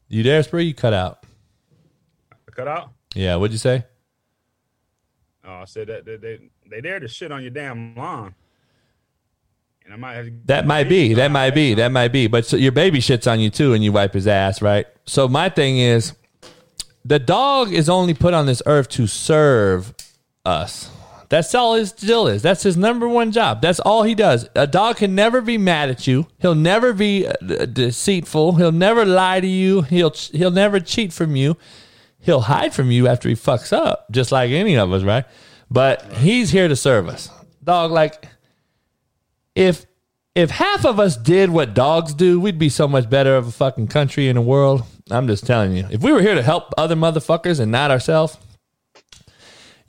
[0.08, 0.66] You there, Spree?
[0.66, 1.21] You cut out.
[2.52, 2.92] Cut out.
[3.16, 3.86] Yeah, what'd you say?
[5.44, 8.36] Oh, I said that they they, they there to shit on your damn lawn.
[9.86, 11.14] And I might That might be.
[11.16, 11.74] That might be.
[11.74, 12.28] That might be.
[12.28, 14.86] But so your baby shits on you too, and you wipe his ass, right?
[15.06, 16.14] So my thing is,
[17.04, 19.94] the dog is only put on this earth to serve
[20.46, 20.92] us.
[21.30, 22.42] That's all his deal is.
[22.42, 23.62] That's his number one job.
[23.62, 24.50] That's all he does.
[24.54, 26.28] A dog can never be mad at you.
[26.40, 28.56] He'll never be uh, deceitful.
[28.56, 29.82] He'll never lie to you.
[29.84, 31.56] He'll he'll never cheat from you.
[32.22, 35.26] He'll hide from you after he fucks up, just like any of us, right?
[35.70, 37.30] But he's here to serve us.
[37.64, 38.28] Dog, like
[39.56, 39.86] if
[40.36, 43.52] if half of us did what dogs do, we'd be so much better of a
[43.52, 44.84] fucking country in the world.
[45.10, 45.88] I'm just telling you.
[45.92, 48.38] If we were here to help other motherfuckers and not ourselves,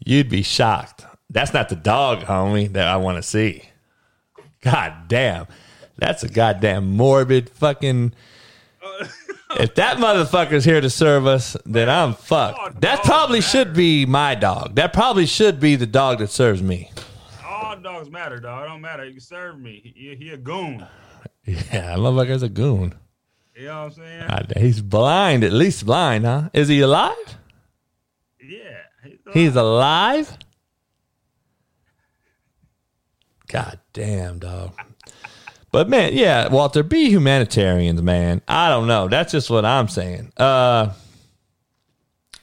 [0.05, 1.05] you'd be shocked.
[1.31, 3.68] That's not the dog, homie, that I want to see.
[4.62, 5.47] God damn.
[5.97, 8.14] That's a goddamn morbid fucking.
[9.60, 12.58] If that motherfucker's here to serve us, then I'm fucked.
[12.60, 14.74] Oh, that probably should be my dog.
[14.76, 16.90] That probably should be the dog that serves me.
[17.44, 18.64] All dogs matter, dog.
[18.64, 19.04] It don't matter.
[19.04, 19.92] You can serve me.
[19.94, 20.86] He, he a goon.
[21.44, 22.94] Yeah, that motherfucker's a goon.
[23.56, 24.28] You know what I'm saying?
[24.28, 26.48] God, he's blind, at least blind, huh?
[26.52, 27.16] Is he alive?
[28.40, 28.58] yeah.
[29.04, 30.38] He's, He's alive?
[33.48, 34.72] God damn, dog.
[35.72, 38.42] But man, yeah, Walter, be humanitarians, man.
[38.46, 39.08] I don't know.
[39.08, 40.32] That's just what I'm saying.
[40.37, 40.92] Uh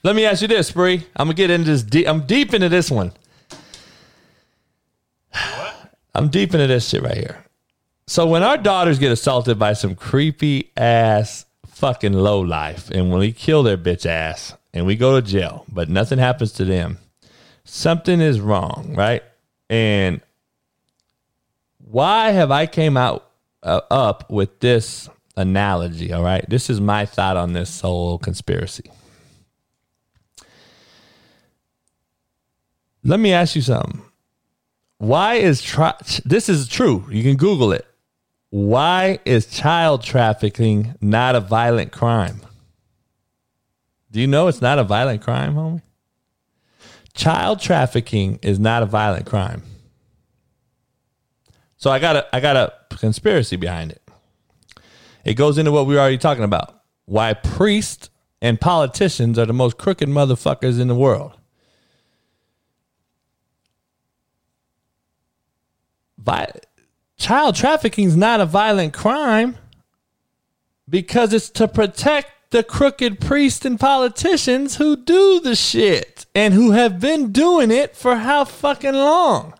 [0.02, 1.06] let me ask you this, Spree.
[1.16, 3.12] I'm gonna get into this deep I'm deep into this one.
[6.14, 7.44] I'm deep into this shit right here.
[8.10, 13.20] So when our daughters get assaulted by some creepy ass fucking low life, and when
[13.20, 16.98] we kill their bitch ass and we go to jail, but nothing happens to them,
[17.64, 19.22] something is wrong, right?
[19.68, 20.20] And
[21.90, 23.30] why have I came out
[23.62, 26.12] uh, up with this analogy?
[26.12, 28.90] All right, this is my thought on this whole conspiracy.
[33.02, 34.02] Let me ask you something.
[34.98, 37.06] Why is tri- this is true?
[37.10, 37.86] You can Google it.
[38.50, 42.42] Why is child trafficking not a violent crime?
[44.10, 45.82] Do you know it's not a violent crime, homie?
[47.14, 49.62] Child trafficking is not a violent crime.
[51.80, 54.02] So I got a I got a conspiracy behind it.
[55.24, 56.82] It goes into what we were already talking about.
[57.06, 58.10] Why priests
[58.42, 61.38] and politicians are the most crooked motherfuckers in the world.
[66.18, 66.52] Vi-
[67.16, 69.56] child trafficking is not a violent crime
[70.86, 76.72] because it's to protect the crooked priests and politicians who do the shit and who
[76.72, 79.54] have been doing it for how fucking long.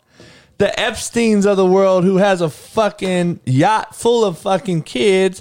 [0.60, 5.40] The Epstein's of the world who has a fucking yacht full of fucking kids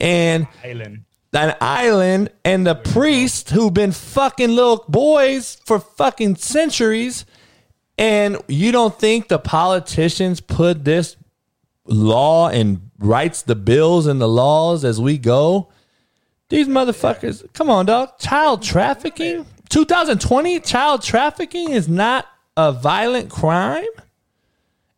[0.00, 1.04] and Island.
[1.32, 7.24] an island and the priest who've been fucking little boys for fucking centuries.
[7.96, 11.16] And you don't think the politicians put this
[11.84, 15.68] law and writes the bills and the laws as we go?
[16.48, 18.18] These motherfuckers come on dog.
[18.18, 19.46] Child trafficking?
[19.68, 22.26] 2020 child trafficking is not
[22.56, 23.86] a violent crime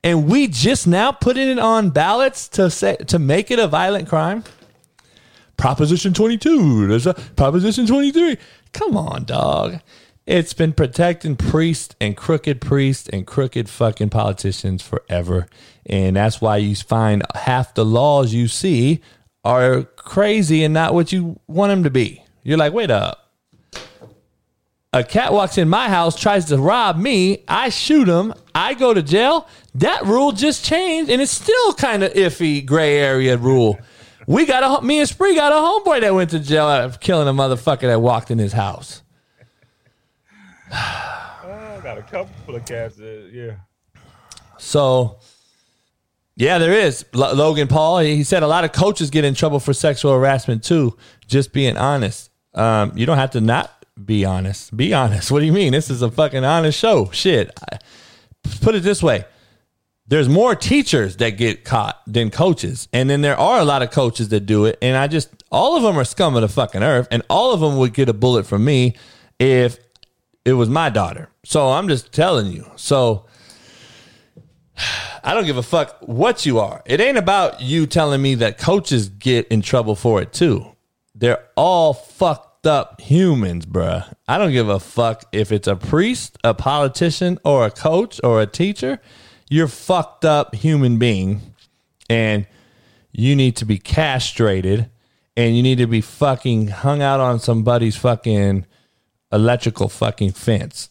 [0.03, 4.09] and we just now putting it on ballots to say to make it a violent
[4.09, 4.45] crime
[5.59, 6.87] Proposition 22.
[6.87, 8.39] There's a Proposition 23.
[8.73, 9.81] Come on, dog.
[10.25, 15.49] It's been protecting priests and crooked priests and crooked fucking politicians forever.
[15.85, 19.01] And that's why you find half the laws you see
[19.45, 22.23] are crazy and not what you want them to be.
[22.45, 23.33] You're like, wait up.
[24.93, 27.45] A cat walks in my house, tries to rob me.
[27.49, 28.33] I shoot him.
[28.55, 29.49] I go to jail.
[29.79, 33.79] That rule just changed, and it's still kind of iffy, gray area rule.
[34.27, 37.29] We got a me and Spree got a homeboy that went to jail after killing
[37.29, 39.03] a motherfucker that walked in his house.
[40.71, 42.97] I got a couple of cats.
[42.97, 43.53] That, yeah.
[44.59, 45.21] So,
[46.35, 48.01] yeah, there is L- Logan Paul.
[48.01, 50.97] He said a lot of coaches get in trouble for sexual harassment too.
[51.27, 52.31] Just being honest.
[52.53, 54.77] Um, you don't have to not be honest.
[54.77, 55.31] Be honest.
[55.31, 55.73] What do you mean?
[55.73, 57.11] This is a fucking honest show.
[57.13, 57.57] Shit.
[57.73, 57.79] I,
[58.61, 59.25] put it this way.
[60.09, 62.89] There's more teachers that get caught than coaches.
[62.95, 64.79] And then there are a lot of coaches that do it.
[64.81, 67.09] And I just, all of them are scum of the fucking earth.
[67.11, 68.97] And all of them would get a bullet from me
[69.39, 69.79] if
[70.47, 71.29] it was my daughter.
[71.45, 72.71] So I'm just telling you.
[72.77, 73.27] So
[75.25, 76.83] I don't give a fuck what you are.
[76.87, 80.75] It ain't about you telling me that coaches get in trouble for it too.
[81.15, 84.11] They're all fucked up humans, bruh.
[84.27, 88.41] I don't give a fuck if it's a priest, a politician, or a coach or
[88.41, 89.01] a teacher.
[89.51, 91.41] You're fucked up human being
[92.11, 92.47] and
[93.13, 94.91] you need to be castrated
[95.37, 98.67] and you need to be fucking hung out on somebody's fucking
[99.33, 100.91] electrical fucking fence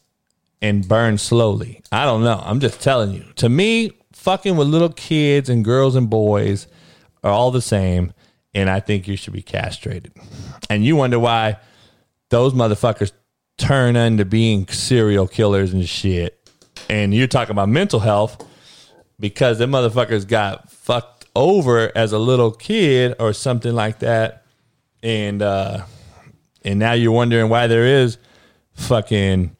[0.62, 1.82] and burn slowly.
[1.92, 2.42] I don't know.
[2.44, 3.26] I'm just telling you.
[3.38, 6.68] To me, fucking with little kids and girls and boys
[7.24, 8.14] are all the same.
[8.54, 10.14] And I think you should be castrated.
[10.70, 11.58] And you wonder why
[12.30, 13.12] those motherfuckers
[13.58, 16.37] turn into being serial killers and shit.
[16.90, 18.46] And you're talking about mental health
[19.20, 24.44] because them motherfuckers got fucked over as a little kid or something like that.
[25.04, 25.84] And uh
[26.64, 28.18] and now you're wondering why there is
[28.74, 29.56] fucking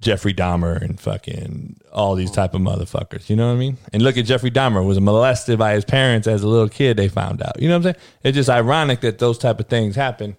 [0.00, 3.30] Jeffrey Dahmer and fucking all these type of motherfuckers.
[3.30, 3.78] You know what I mean?
[3.92, 6.96] And look at Jeffrey Dahmer was molested by his parents as a little kid.
[6.98, 7.60] They found out.
[7.60, 8.04] You know what I'm saying?
[8.22, 10.36] It's just ironic that those type of things happen.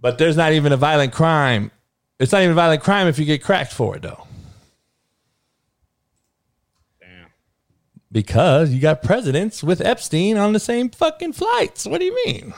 [0.00, 1.70] But there's not even a violent crime.
[2.18, 4.26] It's not even a violent crime if you get cracked for it though,
[7.00, 7.28] Damn.
[8.10, 11.86] Because you got presidents with Epstein on the same fucking flights.
[11.86, 12.54] What do you mean?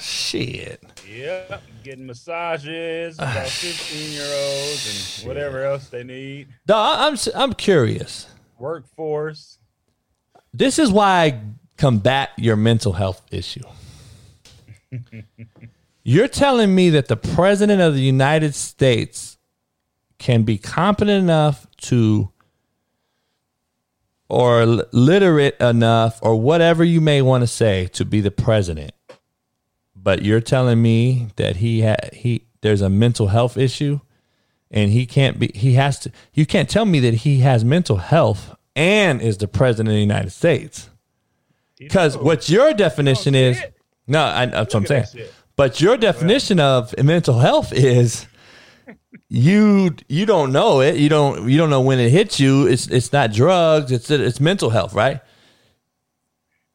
[0.00, 0.82] Shit.
[1.08, 6.48] Yep, Getting massages, about 15 year olds, and whatever else they need.
[6.66, 8.26] Dog, I'm I'm curious.
[8.58, 9.58] Workforce.
[10.52, 11.40] This is why I
[11.76, 13.62] combat your mental health issue.
[16.02, 19.38] You're telling me that the president of the United States
[20.18, 22.30] can be competent enough to
[24.30, 28.92] or literate enough or whatever you may want to say to be the president.
[29.94, 34.00] But you're telling me that he ha- he there's a mental health issue
[34.70, 37.96] and he can't be he has to you can't tell me that he has mental
[37.96, 40.88] health and is the president of the United States.
[41.76, 43.60] Because what your definition is
[44.06, 45.04] no, I, that's what I'm saying.
[45.56, 48.26] But your definition of mental health is
[49.28, 50.96] you you don't know it.
[50.96, 52.66] You don't you don't know when it hits you.
[52.66, 53.92] It's it's not drugs.
[53.92, 55.20] It's it's mental health, right?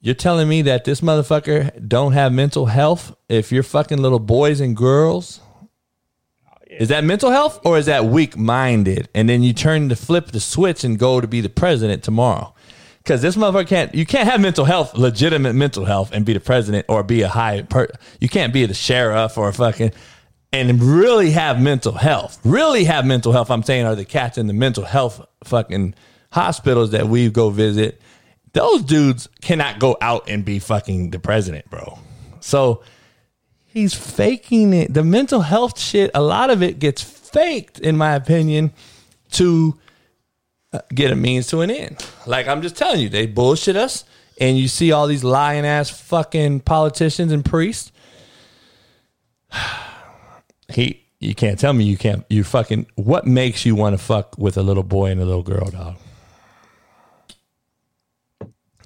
[0.01, 4.59] You're telling me that this motherfucker don't have mental health if you're fucking little boys
[4.59, 5.39] and girls?
[6.67, 9.09] Is that mental health or is that weak minded?
[9.15, 12.53] And then you turn to flip the switch and go to be the president tomorrow.
[12.99, 16.39] Because this motherfucker can't, you can't have mental health, legitimate mental health, and be the
[16.39, 17.87] president or be a high, per,
[18.19, 19.91] you can't be the sheriff or a fucking,
[20.51, 22.39] and really have mental health.
[22.43, 23.51] Really have mental health.
[23.51, 25.95] I'm saying are the cats in the mental health fucking
[26.31, 28.01] hospitals that we go visit.
[28.53, 31.99] Those dudes cannot go out and be fucking the president, bro.
[32.39, 32.83] So
[33.65, 34.93] he's faking it.
[34.93, 38.71] The mental health shit, a lot of it gets faked, in my opinion,
[39.31, 39.77] to
[40.71, 42.05] uh, get a means to an end.
[42.25, 44.05] Like I'm just telling you, they bullshit us,
[44.39, 47.91] and you see all these lying ass fucking politicians and priests.
[50.69, 54.37] he you can't tell me you can't you fucking what makes you want to fuck
[54.37, 55.97] with a little boy and a little girl, dog?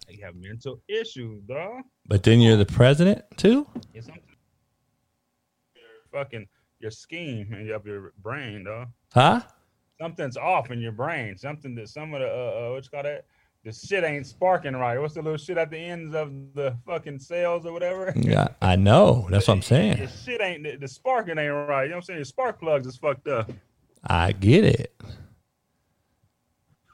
[0.08, 1.84] You have mental issues, dog.
[2.06, 3.68] But then you're the president too?
[3.94, 4.20] Yes, I'm
[6.12, 6.48] fucking
[6.80, 8.88] your scheme and your, your brain, dog.
[9.14, 9.42] Huh?
[10.00, 11.38] Something's off in your brain.
[11.38, 13.26] Something that some of the uh, uh what that?
[13.66, 14.98] The shit ain't sparking right.
[15.00, 18.14] What's the little shit at the ends of the fucking cells or whatever?
[18.16, 19.28] Yeah, I know.
[19.30, 19.98] That's what I'm saying.
[19.98, 21.84] The shit ain't the, the sparking ain't right.
[21.84, 22.18] You know what I'm saying?
[22.20, 23.52] Your spark plugs is fucked up.
[24.08, 24.96] I get it.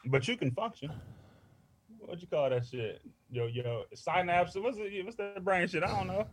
[0.07, 0.91] But you can function.
[1.99, 3.01] What you call that shit?
[3.31, 4.55] Yo, yo, synapse.
[4.55, 5.03] What's it?
[5.05, 5.83] What's that brain shit?
[5.83, 6.27] I don't know.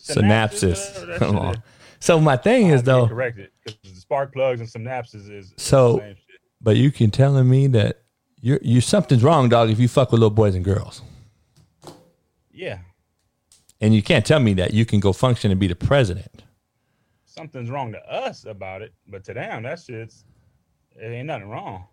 [0.00, 1.18] Synapses.
[1.18, 1.54] Come on.
[1.56, 1.60] is.
[2.00, 5.98] So my thing is though, corrected because the spark plugs and synapses is So- the
[6.00, 6.40] same shit.
[6.60, 8.02] but you can telling me that
[8.40, 11.02] you're you something's wrong, dog, if you fuck with little boys and girls.
[12.52, 12.78] yeah,
[13.80, 16.42] And you can't tell me that you can go function and be the president.
[17.24, 20.24] something's wrong to us about it, but to them that shit's
[20.96, 21.84] it ain't nothing wrong.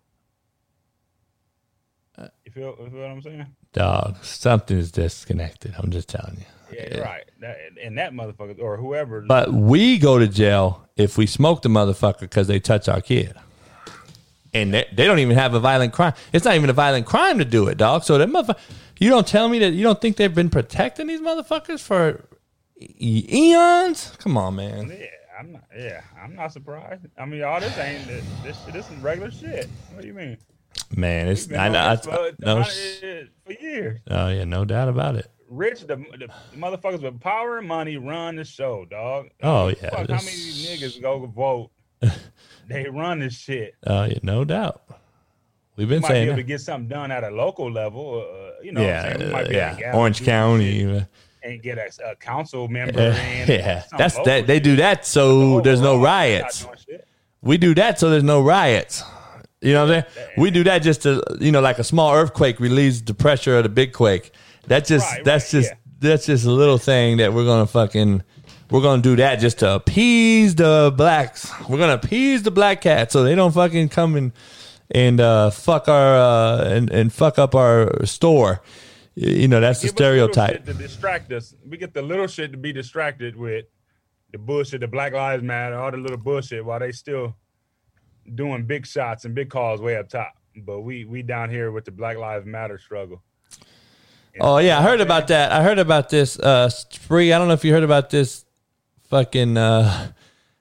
[2.18, 3.46] Uh, You feel, you feel what I'm saying?
[3.72, 5.74] Dog, something's disconnected.
[5.78, 6.46] I'm just telling you.
[6.76, 7.24] Yeah, right.
[7.40, 9.20] That, and that motherfucker or whoever.
[9.20, 13.34] But we go to jail if we smoke the motherfucker because they touch our kid.
[14.56, 16.14] And they, they don't even have a violent crime.
[16.32, 18.04] It's not even a violent crime to do it, dog.
[18.04, 18.58] So that motherfucker,
[18.98, 22.24] you don't tell me that you don't think they've been protecting these motherfuckers for
[22.80, 24.12] eons?
[24.18, 24.88] Come on, man.
[24.88, 25.06] yeah,
[25.38, 25.64] I'm not.
[25.76, 27.06] Yeah, I'm not surprised.
[27.18, 28.24] I mean, all this ain't this.
[28.42, 29.68] This, this is regular shit.
[29.92, 30.38] What do you mean?
[30.94, 31.86] Man, it's I know.
[31.86, 32.64] I, for, no, uh,
[33.44, 34.00] for years.
[34.10, 35.30] oh yeah, no doubt about it.
[35.48, 39.28] Rich, the, the motherfuckers with power and money run the show, dog.
[39.42, 41.70] Oh, Fuck, yeah, how many niggas go vote?
[42.68, 43.74] they run this shit.
[43.86, 44.82] Oh yeah, no doubt.
[45.76, 48.26] We've been might be saying able to get something done at a local level.
[48.26, 49.28] Uh, you know, yeah, saying?
[49.28, 49.96] Uh, might be able to yeah.
[49.96, 50.98] Orange County.
[50.98, 51.04] uh,
[51.42, 52.98] and get a, a council member.
[52.98, 53.84] Yeah, in, yeah.
[53.96, 54.46] That's that.
[54.46, 56.66] They do that so there's no Overall, we're not riots.
[57.42, 59.04] We do that so there's no riots.
[59.60, 60.28] You know what I'm saying?
[60.36, 63.62] We do that just to you know, like a small earthquake relieves the pressure of
[63.62, 64.32] the big quake.
[64.66, 65.76] That's just Right, that's right, just yeah.
[66.00, 68.22] that's just a little thing that we're gonna fucking
[68.70, 71.50] we're gonna do that just to appease the blacks.
[71.68, 74.32] We're gonna appease the black cat so they don't fucking come and
[74.90, 78.62] and uh, fuck our uh, and and fuck up our store.
[79.14, 80.64] You know that's the Give us little stereotype.
[80.66, 81.54] to distract us.
[81.66, 83.66] We get the little shit to be distracted with
[84.32, 87.34] the bullshit, the Black Lives Matter, all the little bullshit, while they still
[88.34, 90.34] doing big shots and big calls way up top.
[90.56, 93.22] But we we down here with the Black Lives Matter struggle.
[94.40, 95.52] Oh yeah, I heard about that.
[95.52, 96.38] I heard about this.
[96.38, 97.32] Uh, spree.
[97.32, 98.44] I don't know if you heard about this.
[99.08, 99.56] Fucking.
[99.56, 100.12] Uh,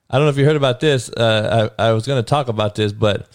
[0.10, 1.10] I don't know if you heard about this.
[1.10, 3.28] Uh, I, I was going to talk about this, but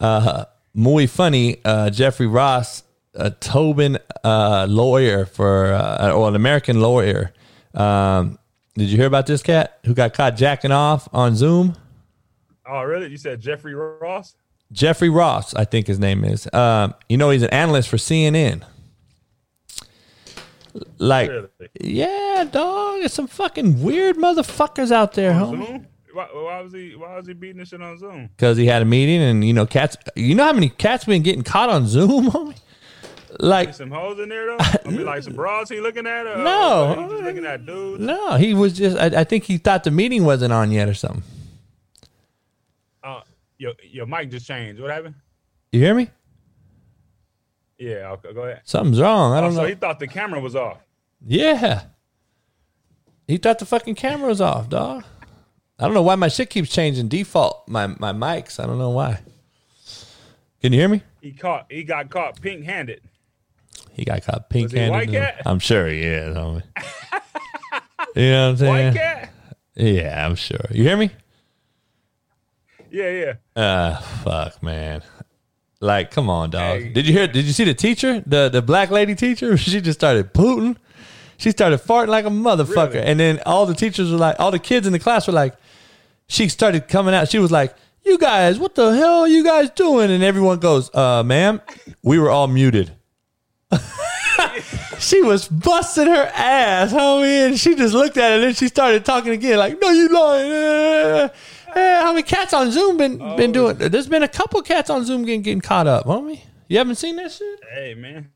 [0.00, 1.58] uh, muy funny.
[1.64, 2.84] Uh, Jeffrey Ross,
[3.14, 7.32] a Tobin uh, lawyer for, uh, or an American lawyer.
[7.74, 8.38] Um,
[8.76, 11.76] did you hear about this cat who got caught jacking off on Zoom?
[12.66, 13.08] Oh, really?
[13.08, 14.36] You said Jeffrey Ross?
[14.72, 16.48] Jeffrey Ross, I think his name is.
[16.52, 18.62] Um, you know, he's an analyst for CNN.
[20.98, 21.48] Like, Really?
[21.80, 23.00] yeah, dog.
[23.02, 25.66] It's some fucking weird motherfuckers out there, homie.
[25.66, 25.86] Zoom?
[26.12, 28.28] Why, why was he why was he beating this shit on Zoom?
[28.36, 29.96] Because he had a meeting, and you know, cats.
[30.16, 32.56] You know how many cats been getting caught on Zoom, homie?
[33.40, 34.56] Like, Some hoes in there though?
[34.60, 36.24] I mean like some bras he looking at?
[36.24, 36.94] Or, No.
[36.96, 38.00] or looking at dudes.
[38.00, 38.96] no, he was just.
[38.96, 41.24] I, I think he thought the meeting wasn't on yet or something.
[43.02, 43.20] Uh,
[43.58, 44.80] your your mic just changed.
[44.80, 45.14] What happened?
[45.72, 46.10] You hear me?
[47.78, 48.60] Yeah, okay, go ahead.
[48.64, 49.32] Something's wrong.
[49.32, 49.68] I Oh, don't so know.
[49.68, 50.78] he thought the camera was off.
[51.26, 51.84] Yeah.
[53.26, 55.04] He thought the fucking camera was off, dog.
[55.78, 57.68] I don't know why my shit keeps changing default.
[57.68, 58.62] My my mics.
[58.62, 59.20] I don't know why.
[60.60, 61.02] Can you hear me?
[61.20, 61.66] He caught.
[61.70, 63.00] He got caught pink handed.
[63.92, 65.42] He got caught pink Was he a white handed.
[65.46, 66.62] I'm sure he is, homie.
[68.14, 68.86] you know what I'm saying?
[68.94, 69.30] White cat.
[69.74, 70.64] Yeah, I'm sure.
[70.70, 71.10] You hear me?
[72.90, 73.10] Yeah,
[73.56, 73.60] yeah.
[73.60, 75.02] Uh fuck, man.
[75.80, 76.80] Like, come on, dog.
[76.80, 76.88] Hey.
[76.88, 78.22] Did you hear did you see the teacher?
[78.26, 79.56] The the black lady teacher?
[79.64, 80.76] She just started pooting.
[81.36, 82.94] She started farting like a motherfucker.
[82.94, 83.06] Really?
[83.06, 85.56] And then all the teachers were like, all the kids in the class were like,
[86.28, 87.28] she started coming out.
[87.28, 90.10] She was like, You guys, what the hell are you guys doing?
[90.10, 91.60] And everyone goes, uh, ma'am,
[92.02, 92.92] we were all muted.
[94.98, 98.68] she was busting her ass, homie, and she just looked at it and then she
[98.68, 101.30] started talking again, like, No, you lying.
[101.76, 103.76] Eh, how many cats on Zoom been been doing?
[103.76, 106.40] There's been a couple cats on Zoom getting getting caught up, homie.
[106.68, 107.60] You haven't seen that shit?
[107.72, 108.30] Hey, man.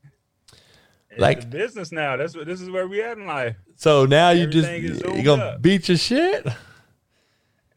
[1.09, 2.17] It's Like- a business now.
[2.17, 3.55] That's what this is where we at in life.
[3.75, 5.61] So now you just Everything is you zoomed gonna up.
[5.61, 6.45] beat your shit?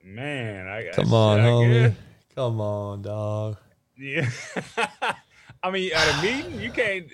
[0.05, 1.83] Man, I got Come on, shit, I homie.
[1.89, 1.97] guess.
[2.35, 3.57] Come on, dog.
[3.97, 4.29] Yeah.
[5.63, 7.07] I mean, at a meeting, you can't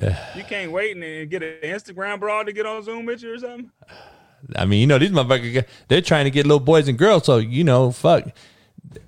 [0.36, 3.32] you can't wait and, and get an Instagram broad to get on Zoom with you
[3.34, 3.70] or something.
[4.56, 7.24] I mean, you know, these motherfuckers, they're trying to get little boys and girls.
[7.24, 8.24] So, you know, fuck,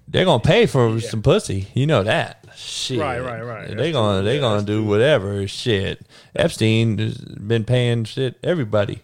[0.08, 1.68] they're going to pay for some pussy.
[1.74, 2.44] You know that.
[2.56, 2.98] shit.
[2.98, 3.68] Right, right, right.
[3.68, 4.24] They That's gonna true.
[4.24, 6.04] they Yeah, gonna do whatever shit.
[6.34, 9.00] Epstein has been paying shit everybody.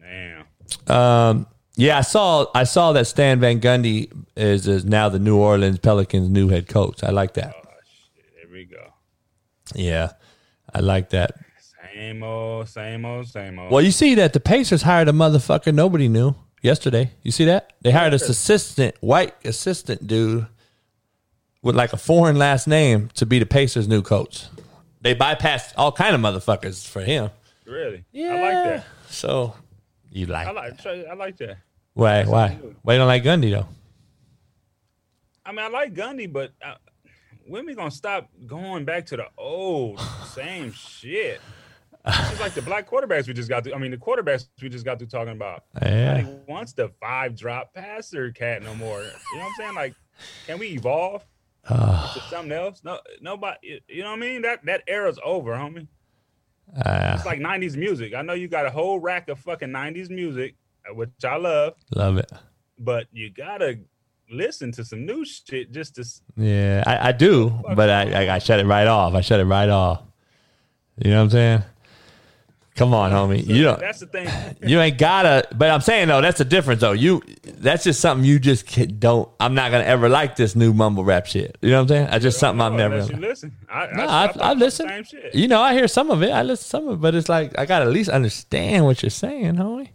[0.00, 0.96] Damn.
[0.96, 1.46] Um,
[1.76, 5.78] yeah, I saw I saw that Stan Van Gundy is, is now the New Orleans
[5.78, 7.02] Pelicans new head coach.
[7.02, 7.54] I like that.
[7.56, 8.24] Oh shit.
[8.36, 8.92] There we go.
[9.74, 10.12] Yeah,
[10.72, 11.32] I like that.
[11.94, 13.70] Same old, same old, same old.
[13.70, 17.10] Well, you see that the Pacers hired a motherfucker nobody knew yesterday.
[17.22, 17.72] You see that?
[17.82, 20.46] They hired this assistant, white assistant dude
[21.62, 24.46] with like a foreign last name to be the Pacers' new coach.
[25.02, 27.30] They bypassed all kind of motherfuckers for him.
[27.66, 28.04] Really?
[28.12, 28.28] Yeah.
[28.28, 28.84] I like that.
[29.08, 29.54] So
[30.10, 30.86] you like, I like.
[30.86, 31.58] I like that.
[31.94, 33.66] why why why you don't like Gundy though?
[35.44, 36.74] I mean, I like Gundy, but uh,
[37.46, 41.40] when we gonna stop going back to the old same shit?
[42.04, 43.74] It's like the black quarterbacks we just got to.
[43.74, 45.64] I mean, the quarterbacks we just got to talking about.
[45.80, 46.22] Yeah.
[46.22, 49.02] Nobody wants the five drop passer cat no more.
[49.02, 49.74] You know what I'm saying?
[49.74, 49.94] Like,
[50.46, 51.24] can we evolve
[51.68, 52.82] to something else?
[52.84, 53.80] No, nobody.
[53.88, 54.42] You know what I mean?
[54.42, 55.86] That that era's over, homie.
[56.84, 58.14] Uh, It's like '90s music.
[58.14, 60.56] I know you got a whole rack of fucking '90s music,
[60.90, 62.30] uh, which I love, love it.
[62.78, 63.78] but you gotta
[64.30, 66.04] listen to some new shit just to.
[66.36, 69.14] Yeah, I, I do, but I, I I shut it right off.
[69.14, 70.02] I shut it right off.
[70.96, 71.62] You know what I'm saying?
[72.74, 73.46] Come on, homie.
[73.46, 73.80] You don't.
[73.80, 74.28] That's the thing.
[74.66, 75.46] You ain't gotta.
[75.54, 76.92] But I'm saying though, that's the difference though.
[76.92, 79.28] You that's just something you just don't.
[79.40, 81.58] I'm not gonna ever like this new mumble rap shit.
[81.60, 82.06] You know what I'm saying?
[82.06, 82.98] That's just something I'm never.
[83.00, 83.54] you listen.
[83.68, 84.88] I, no, I, listened.
[84.88, 85.34] Same shit.
[85.34, 86.30] You know, I hear some of it.
[86.30, 89.02] I listen to some of it, but it's like I gotta at least understand what
[89.02, 89.90] you're saying, homie.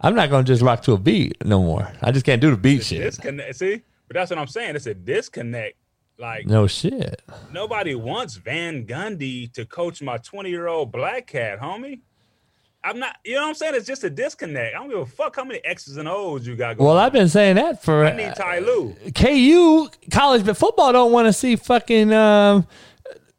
[0.00, 1.90] I'm not gonna just rock to a beat no more.
[2.00, 3.02] I just can't do the beat shit.
[3.02, 3.56] disconnect.
[3.56, 4.76] See, but that's what I'm saying.
[4.76, 5.76] It's a disconnect.
[6.18, 7.20] Like No shit.
[7.52, 12.00] nobody wants Van Gundy to coach my 20 year old black cat, homie.
[12.86, 13.16] I'm not.
[13.24, 13.74] You know what I'm saying?
[13.74, 14.74] It's just a disconnect.
[14.74, 16.86] I don't give a fuck how many X's and O's you got going.
[16.88, 18.94] Well, I've been saying that for I need Ty Lue.
[19.14, 22.12] KU college, but football don't want to see fucking.
[22.12, 22.66] Um,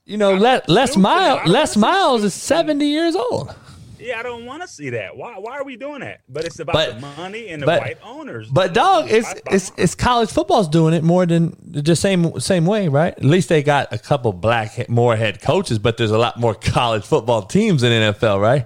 [0.05, 1.39] you know, Les, Les Miles.
[1.39, 3.53] don't Les Miles is seventy years old.
[3.99, 5.17] Yeah, I don't want to see that.
[5.17, 5.37] Why?
[5.39, 6.21] Why are we doing that?
[6.29, 8.47] But it's about But- the money and the but- white owners.
[8.49, 12.87] But dog, it's it's it's college football's doing it more than the same same way,
[12.87, 13.13] right?
[13.17, 16.53] At least they got a couple black more head coaches, but there's a lot more
[16.55, 18.65] college football teams in NFL, right?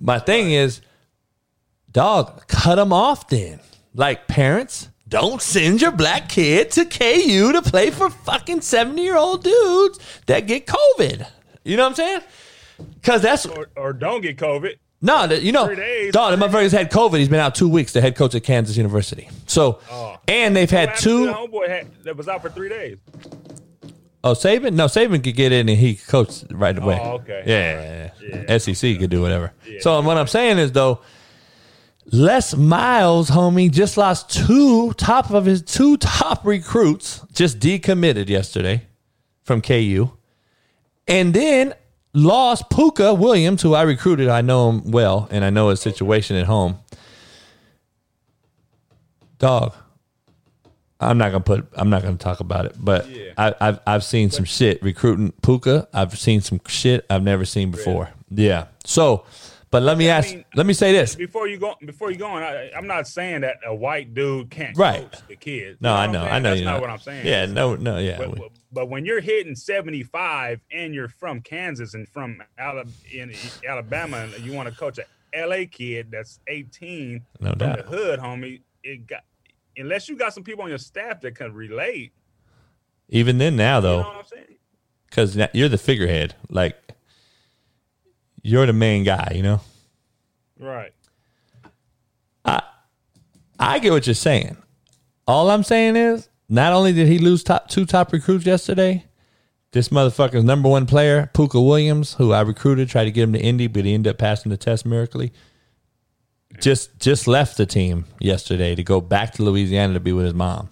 [0.00, 0.80] My thing is,
[1.90, 3.60] dog, cut them off then.
[3.94, 9.16] Like parents, don't send your black kid to KU to play for fucking seventy year
[9.16, 11.26] old dudes that get COVID.
[11.64, 12.20] You know what I'm saying?
[13.00, 14.74] Because that's or, or don't get COVID.
[15.00, 16.12] no, the, you know, days.
[16.12, 17.18] dog, the motherfucker's had COVID.
[17.18, 17.92] He's been out two weeks.
[17.94, 19.30] The head coach at Kansas University.
[19.46, 20.16] So, Oh.
[20.28, 21.26] and they've had two.
[21.26, 22.98] the homeboy had, that was out for three days.
[24.26, 24.72] Oh, Saban?
[24.72, 26.98] No, Saban could get in and he could coach right away.
[27.00, 27.44] Oh, okay.
[27.46, 28.10] Yeah,
[28.48, 28.58] yeah.
[28.58, 29.52] SEC could do whatever.
[29.78, 31.00] So what I'm saying is though,
[32.10, 38.82] Les Miles, homie, just lost two top of his two top recruits, just decommitted yesterday
[39.44, 40.10] from KU,
[41.06, 41.74] and then
[42.12, 44.28] lost Pooka Williams, who I recruited.
[44.28, 46.80] I know him well, and I know his situation at home.
[49.38, 49.72] Dog,
[51.00, 51.68] I'm not gonna put.
[51.74, 52.74] I'm not gonna talk about it.
[52.78, 53.32] But Yeah.
[53.36, 55.86] I, I've I've seen some shit recruiting Pooka.
[55.92, 58.08] I've seen some shit I've never seen before.
[58.30, 58.66] Yeah.
[58.84, 59.24] So,
[59.70, 60.34] but let me I ask.
[60.34, 61.14] mean- let me say this.
[61.14, 64.50] Before you go, before you go on, I, I'm not saying that a white dude
[64.50, 65.10] can't Right.
[65.12, 65.80] coach the kids.
[65.82, 66.22] No, You I know.
[66.24, 66.50] I know.
[66.54, 66.80] That's not know.
[66.80, 67.26] what I'm saying.
[67.26, 67.44] Yeah.
[67.46, 67.76] No.
[67.76, 67.98] No.
[67.98, 68.16] Yeah.
[68.18, 73.32] But, but- but when you're hitting 75 and you're from Kansas and from Alabama, in
[73.66, 75.04] Alabama and you want to coach a
[75.46, 77.76] LA kid that's 18 No from doubt.
[77.78, 79.22] the hood, homie, it got
[79.76, 82.12] unless you got some people on your staff that can relate.
[83.08, 84.46] Even then, now though, what I'm saying?
[85.08, 86.34] because you're the figurehead.
[86.50, 86.76] Like
[88.42, 89.32] you're the main guy.
[89.34, 89.60] You know.
[90.58, 90.92] Right.
[92.44, 92.62] I
[93.58, 94.56] I get what you're saying.
[95.26, 99.04] All I'm saying is, not only did he lose top two top recruits yesterday,
[99.72, 103.40] this motherfucker's number one player, Pooka Williams, who I recruited, tried to get him to
[103.40, 105.32] Indy, but he ended up passing the test miraculously.
[106.60, 110.34] Just just left the team yesterday to go back to Louisiana to be with his
[110.34, 110.70] mom.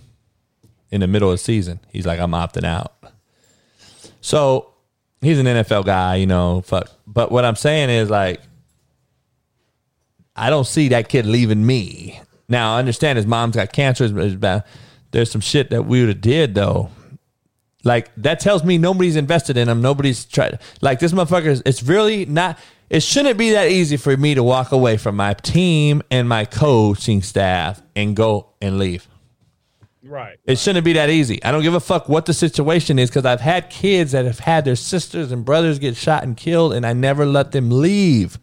[0.91, 2.95] In the middle of the season, he's like, I'm opting out.
[4.21, 4.73] So
[5.21, 6.61] he's an NFL guy, you know.
[6.63, 6.89] Fuck.
[7.07, 8.41] But what I'm saying is like,
[10.37, 12.21] I don't see that kid leaving me.
[12.49, 14.09] Now I understand his mom's got cancer.
[15.11, 16.91] There's some shit that we would have did though.
[17.83, 19.83] Like that tells me nobody's invested in him.
[19.83, 20.59] Nobody's tried.
[20.81, 21.47] Like this motherfucker.
[21.47, 22.59] is- It's really not.
[22.95, 26.45] It shouldn't be that easy for me to walk away from my team and my
[26.45, 29.09] coaching staff and go and leave.
[30.05, 30.39] Right.
[30.45, 31.43] It shouldn't be that easy.
[31.43, 34.39] I don't give a fuck what the situation is because I've had kids that have
[34.39, 38.39] had their sisters and brothers get shot and killed, and I never let them leave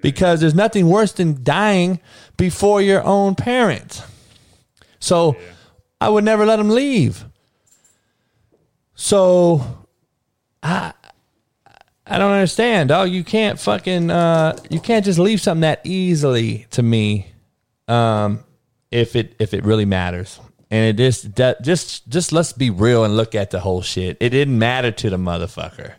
[0.00, 2.00] because there's nothing worse than dying
[2.38, 4.02] before your own parents.
[4.98, 5.36] So
[6.00, 7.26] I would never let them leave.
[8.94, 9.84] So
[10.62, 10.94] I
[12.06, 13.10] I don't understand, dog.
[13.10, 17.28] You can't fucking uh you can't just leave something that easily to me
[17.88, 18.44] um
[18.90, 20.38] if it if it really matters.
[20.70, 24.16] And it just that just just let's be real and look at the whole shit.
[24.20, 25.94] It didn't matter to the motherfucker.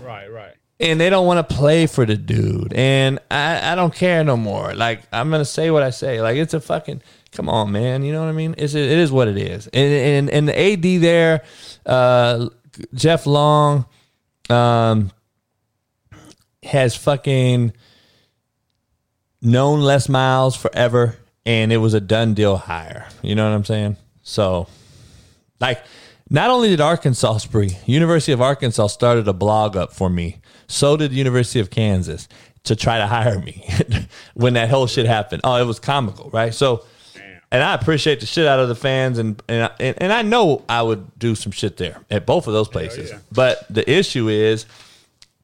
[0.00, 0.54] Right, right.
[0.80, 2.72] And they don't want to play for the dude.
[2.72, 4.74] And I, I don't care no more.
[4.74, 6.20] Like I'm gonna say what I say.
[6.20, 7.00] Like it's a fucking
[7.30, 8.02] come on, man.
[8.02, 8.56] You know what I mean?
[8.58, 9.68] It's it is what it is.
[9.68, 11.44] And and, and the AD there,
[11.86, 12.48] uh
[12.94, 13.86] Jeff Long,
[14.50, 15.12] um
[16.64, 17.72] has fucking
[19.40, 23.06] known Les Miles forever, and it was a done deal hire.
[23.22, 23.96] You know what I'm saying?
[24.22, 24.66] So,
[25.60, 25.82] like,
[26.30, 30.38] not only did Arkansas spree, University of Arkansas started a blog up for me.
[30.66, 32.28] So did University of Kansas
[32.64, 33.68] to try to hire me
[34.34, 35.42] when that whole shit happened.
[35.44, 36.54] Oh, it was comical, right?
[36.54, 36.84] So,
[37.52, 40.64] and I appreciate the shit out of the fans, and and and, and I know
[40.68, 43.10] I would do some shit there at both of those places.
[43.10, 43.18] yeah.
[43.30, 44.66] But the issue is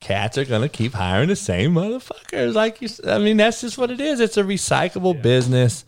[0.00, 2.54] cats are gonna keep hiring the same motherfuckers.
[2.54, 4.20] Like you, I mean, that's just what it is.
[4.20, 5.84] It's a recyclable business,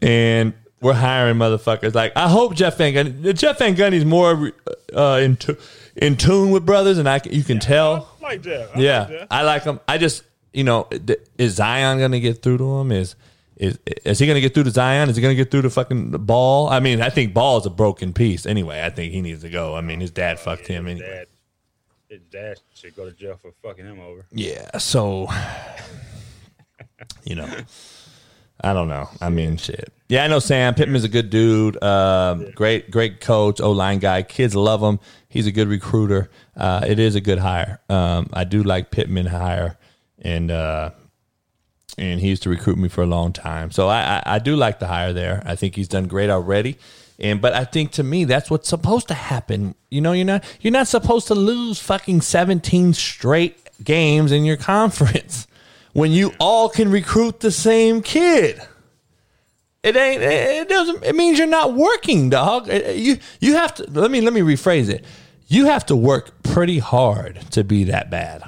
[0.00, 1.94] and we're hiring motherfuckers.
[1.94, 4.52] Like I hope Jeff Van Gundy, Jeff Van Gundy's more
[4.94, 5.56] uh, in tu-
[5.96, 8.08] in tune with brothers, and I you can tell.
[8.20, 8.76] I like Jeff.
[8.76, 9.26] I Yeah, like Jeff.
[9.30, 9.80] I like him.
[9.88, 10.22] I just,
[10.52, 10.88] you know,
[11.38, 12.90] is Zion gonna get through to him?
[12.92, 13.14] Is
[13.56, 15.08] is is he gonna get through to Zion?
[15.08, 16.68] Is he gonna get through to fucking Ball?
[16.68, 18.82] I mean, I think Ball is a broken piece anyway.
[18.84, 19.76] I think he needs to go.
[19.76, 21.16] I mean, his dad fucked him His anyway.
[21.18, 21.26] dad,
[22.12, 24.26] his dad should go to jail for fucking him over.
[24.30, 25.28] Yeah, so
[27.24, 27.48] you know,
[28.60, 29.08] I don't know.
[29.20, 29.90] I mean, shit.
[30.10, 31.82] Yeah, I know Sam Pittman's a good dude.
[31.82, 34.22] Um, Great, great coach, O line guy.
[34.22, 35.00] Kids love him.
[35.28, 36.30] He's a good recruiter.
[36.54, 37.80] Uh, it is a good hire.
[37.88, 39.78] Um, I do like Pittman hire,
[40.20, 40.90] and uh,
[41.96, 43.70] and he used to recruit me for a long time.
[43.70, 45.42] So I, I, I do like the hire there.
[45.46, 46.76] I think he's done great already.
[47.18, 49.74] And but I think to me that's what's supposed to happen.
[49.90, 54.56] You know, you're not you're not supposed to lose fucking 17 straight games in your
[54.56, 55.46] conference
[55.92, 58.60] when you all can recruit the same kid.
[59.82, 60.22] It ain't.
[60.22, 61.02] It doesn't.
[61.02, 62.68] It means you're not working, dog.
[62.68, 63.90] You you have to.
[63.90, 65.04] Let me let me rephrase it.
[65.48, 68.44] You have to work pretty hard to be that bad.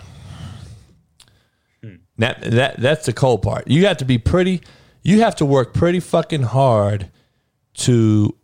[2.19, 3.67] That that that's the cold part.
[3.67, 4.63] You have to be pretty.
[5.03, 7.11] You have to work pretty fucking hard
[7.79, 8.35] to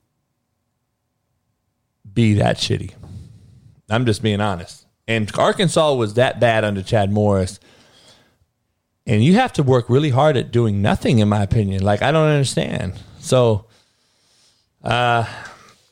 [2.14, 2.94] be that shitty.
[3.88, 4.86] I'm just being honest.
[5.08, 7.58] And Arkansas was that bad under Chad Morris.
[9.06, 11.82] And you have to work really hard at doing nothing, in my opinion.
[11.82, 12.98] Like I don't understand.
[13.18, 13.66] So,
[14.84, 15.26] uh,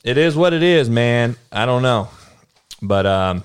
[0.03, 1.35] it is what it is, man.
[1.51, 2.07] I don't know,
[2.81, 3.43] but um,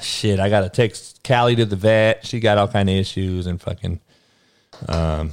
[0.00, 0.96] shit, I gotta take
[1.26, 2.24] Callie to the vet.
[2.26, 4.00] She got all kind of issues and fucking.
[4.88, 5.32] Um,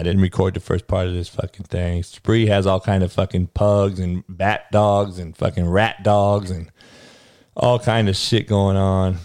[0.00, 2.02] I didn't record the first part of this fucking thing.
[2.02, 6.72] Spree has all kind of fucking pugs and bat dogs and fucking rat dogs and
[7.54, 9.18] all kind of shit going on.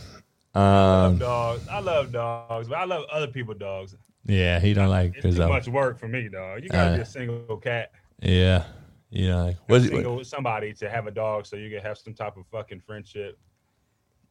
[0.54, 1.66] Um, Dogs.
[1.70, 3.96] I love dogs, but I love other people dogs.
[4.26, 5.48] yeah, he don't like It's too own.
[5.50, 6.62] much work for me, dog.
[6.62, 8.66] You gotta Uh, be a single cat, Yeah,
[9.10, 12.14] you know, like single with somebody to have a dog, so you can have some
[12.14, 13.40] type of fucking friendship.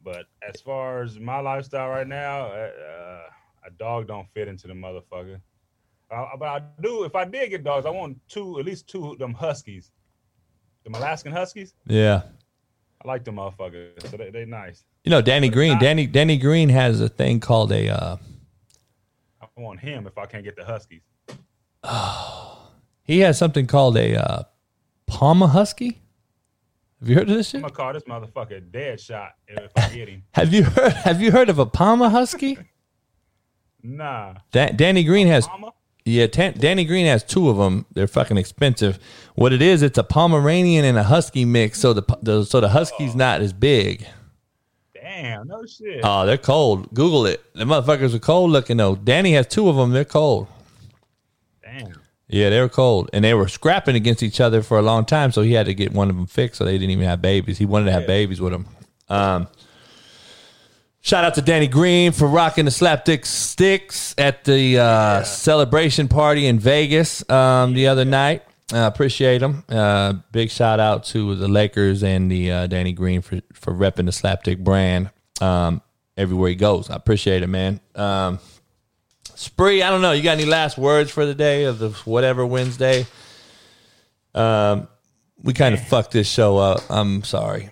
[0.03, 3.20] But as far as my lifestyle right now, uh, uh,
[3.66, 5.40] a dog don't fit into the motherfucker.
[6.15, 7.05] Uh, but I do.
[7.05, 9.91] If I did get dogs, I want two, at least two of them huskies,
[10.85, 11.75] them Alaskan huskies.
[11.87, 12.23] yeah.
[13.05, 14.85] I like them motherfuckers, so they they nice.
[15.05, 15.73] You know, Danny Green.
[15.73, 17.89] not- Danny Danny Green has a thing called a.
[17.91, 18.17] Uh,
[19.43, 21.03] I want him if I can't get the huskies.
[23.03, 24.43] he has something called a uh,
[25.07, 26.01] Palma Husky.
[27.01, 27.57] Have you heard of this shit?
[27.59, 30.23] I'm gonna call this motherfucker dead shot if I get him.
[30.33, 30.93] Have you heard?
[30.93, 32.59] Have you heard of a Palma Husky?
[33.87, 35.75] Nah, Da- Danny Green has mama.
[36.05, 36.26] Yeah.
[36.26, 37.86] Tan- Danny Green has two of them.
[37.92, 38.98] They're fucking expensive.
[39.34, 41.80] What it is, it's a Pomeranian and a Husky mix.
[41.80, 44.07] So the, the so the Husky's not as big.
[44.94, 46.00] Damn, no shit.
[46.02, 46.92] Oh, they're cold.
[46.94, 47.44] Google it.
[47.55, 48.96] The motherfuckers are cold looking though.
[48.96, 49.90] Danny has two of them.
[49.90, 50.46] They're cold.
[51.62, 52.00] Damn.
[52.26, 55.30] Yeah, they were cold, and they were scrapping against each other for a long time.
[55.30, 57.59] So he had to get one of them fixed, so they didn't even have babies.
[57.59, 58.07] He wanted to have Yeah.
[58.09, 58.66] babies with them.
[59.09, 59.46] Um,
[61.05, 66.46] shout out to Danny Green for rocking the slapdick sticks at the uh, celebration party
[66.46, 68.42] in Vegas um, the other night.
[68.72, 69.62] Uh, appreciate him.
[69.68, 74.07] Uh, big shout out to the Lakers and the uh, Danny Green for for repping
[74.07, 75.82] the slapdick brand um,
[76.16, 76.88] everywhere he goes.
[76.88, 77.80] I appreciate it, man.
[77.94, 78.40] Um,
[79.34, 80.12] Spree, I don't know.
[80.12, 83.07] You got any last words for the day of the whatever Wednesday?
[84.34, 84.88] Um,
[85.42, 86.80] we kind of fucked this show up.
[86.88, 87.70] I'm sorry.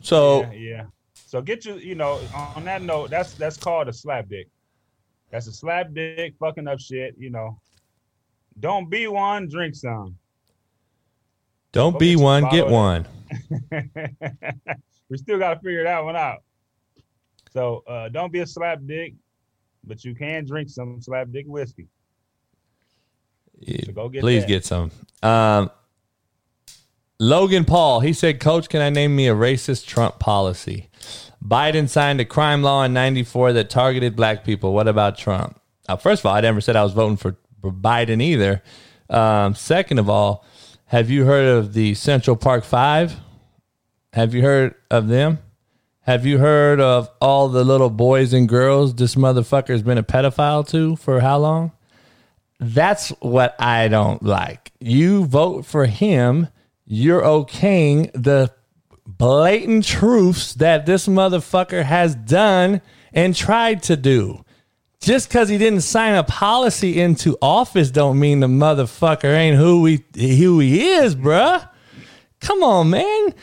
[0.00, 0.84] So Yeah, yeah.
[1.28, 2.18] So get you, you know,
[2.56, 4.48] on that note, that's that's called a slap dick.
[5.30, 7.60] That's a slap dick fucking up shit, you know.
[8.58, 10.16] Don't be one, drink some.
[11.72, 13.06] Don't Go be get one, get one.
[15.10, 16.38] we still got to figure that one out.
[17.50, 19.12] So uh, don't be a slap dick,
[19.84, 21.88] but you can drink some slap dick whiskey.
[23.84, 24.48] So go get Please that.
[24.48, 24.90] get some.
[25.22, 25.70] Um,
[27.20, 30.88] Logan Paul, he said, Coach, can I name me a racist Trump policy?
[31.44, 34.72] Biden signed a crime law in 94 that targeted black people.
[34.72, 35.60] What about Trump?
[35.88, 38.62] Now, first of all, I never said I was voting for, for Biden either.
[39.10, 40.44] Um, second of all,
[40.86, 43.16] have you heard of the Central Park Five?
[44.12, 45.38] Have you heard of them?
[46.02, 50.66] Have you heard of all the little boys and girls this motherfucker's been a pedophile
[50.68, 51.72] to for how long?
[52.60, 54.72] That's what I don't like.
[54.80, 56.48] You vote for him,
[56.90, 58.50] you're okaying the
[59.06, 62.80] blatant truths that this motherfucker has done
[63.12, 64.42] and tried to do.
[65.00, 69.84] Just because he didn't sign a policy into office don't mean the motherfucker ain't who
[69.84, 71.68] he who he is, bruh.
[72.40, 73.34] Come on, man.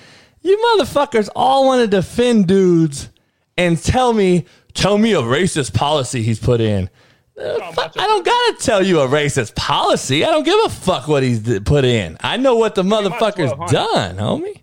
[0.42, 3.10] You motherfuckers all want to defend dudes
[3.58, 6.90] and tell me tell me a racist policy he's put in.
[7.38, 10.24] I don't gotta tell you a racist policy.
[10.24, 12.18] I don't give a fuck what he's put in.
[12.22, 14.62] I know what the motherfucker's done, homie.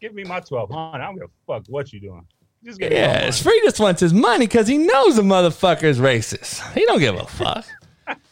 [0.00, 1.02] Give me my twelve hundred.
[1.02, 2.26] I don't give a fuck what you doing.
[2.64, 6.62] Just get Yeah, Spree just wants his money because he knows the motherfucker's racist.
[6.72, 7.64] He don't give a fuck.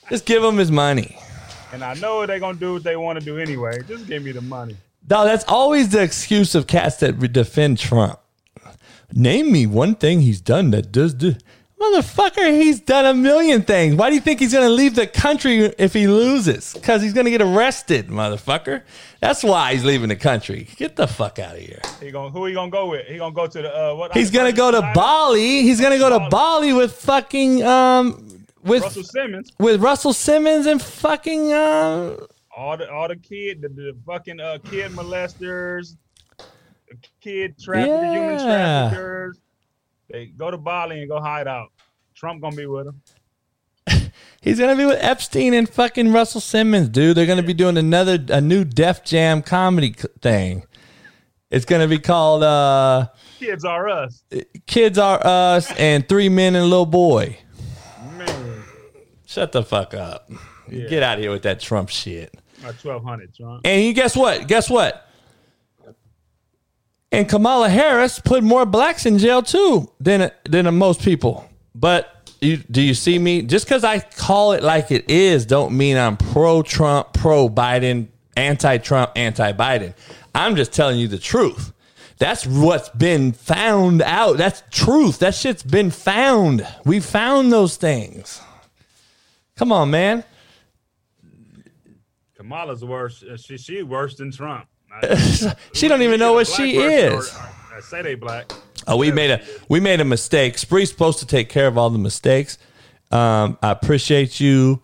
[0.08, 1.16] just give him his money.
[1.72, 3.78] and I know they're gonna do what they want to do anyway.
[3.88, 4.76] Just give me the money.
[5.06, 8.20] Dog, that's always the excuse of cats that defend Trump.
[9.12, 11.34] Name me one thing he's done that does do.
[11.82, 13.96] Motherfucker, he's done a million things.
[13.96, 16.74] Why do you think he's going to leave the country if he loses?
[16.74, 18.82] Because he's going to get arrested, motherfucker.
[19.20, 20.68] That's why he's leaving the country.
[20.76, 21.80] Get the fuck out of here.
[22.00, 23.06] He going who he gonna go with?
[23.06, 24.12] He gonna go to the uh what?
[24.12, 25.62] He's going to go to Bali.
[25.62, 28.28] He's going to go to Bali with fucking um
[28.62, 29.52] with Russell Simmons.
[29.58, 32.18] with Russell Simmons and fucking um
[32.56, 35.96] All the all the kid, the, the fucking uh kid molesters,
[37.20, 39.38] kid traffickers, human traffickers.
[40.10, 41.71] They go to Bali and go hide out.
[42.22, 43.02] Trump gonna be with him.
[44.40, 47.16] He's gonna be with Epstein and fucking Russell Simmons, dude.
[47.16, 50.62] They're gonna be doing another a new Def Jam comedy thing.
[51.50, 53.08] It's gonna be called uh,
[53.40, 54.22] Kids are us.
[54.68, 57.38] "Kids Are Us" and Three Men and a Little Boy.
[58.16, 58.62] Man,
[59.26, 60.30] Shut the fuck up.
[60.70, 62.32] Get out of here with that Trump shit.
[62.82, 63.62] twelve hundred, Trump.
[63.64, 64.46] And you guess what?
[64.46, 65.08] Guess what?
[67.10, 71.48] And Kamala Harris put more blacks in jail too than than most people.
[71.74, 73.42] But you, do you see me?
[73.42, 78.08] Just because I call it like it is, don't mean I'm pro Trump, pro Biden,
[78.36, 79.94] anti Trump, anti Biden.
[80.34, 81.72] I'm just telling you the truth.
[82.18, 84.36] That's what's been found out.
[84.36, 85.18] That's truth.
[85.20, 86.66] That shit's been found.
[86.84, 88.40] We found those things.
[89.56, 90.22] Come on, man.
[92.36, 93.22] Kamala's worse.
[93.22, 94.66] uh, She she worse than Trump.
[95.74, 97.12] She don't even know what she is.
[97.34, 97.40] or-
[97.74, 98.52] I say they black.
[98.86, 100.58] Oh, we made a we made a mistake.
[100.58, 102.58] Spree's supposed to take care of all the mistakes.
[103.10, 104.82] Um, I appreciate you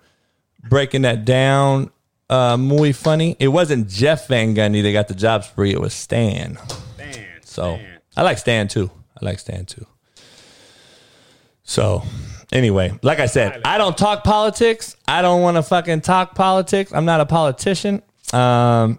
[0.68, 1.90] breaking that down.
[2.30, 3.36] Uh, muy funny.
[3.38, 5.72] It wasn't Jeff Van Gundy that got the job spree.
[5.72, 6.58] It was Stan.
[6.94, 7.26] Stan.
[7.42, 8.00] So Stan.
[8.16, 8.90] I like Stan too.
[9.20, 9.86] I like Stan too.
[11.62, 12.02] So
[12.52, 14.96] anyway, like I said, I don't talk politics.
[15.06, 16.92] I don't want to fucking talk politics.
[16.92, 18.02] I'm not a politician.
[18.32, 18.98] Um,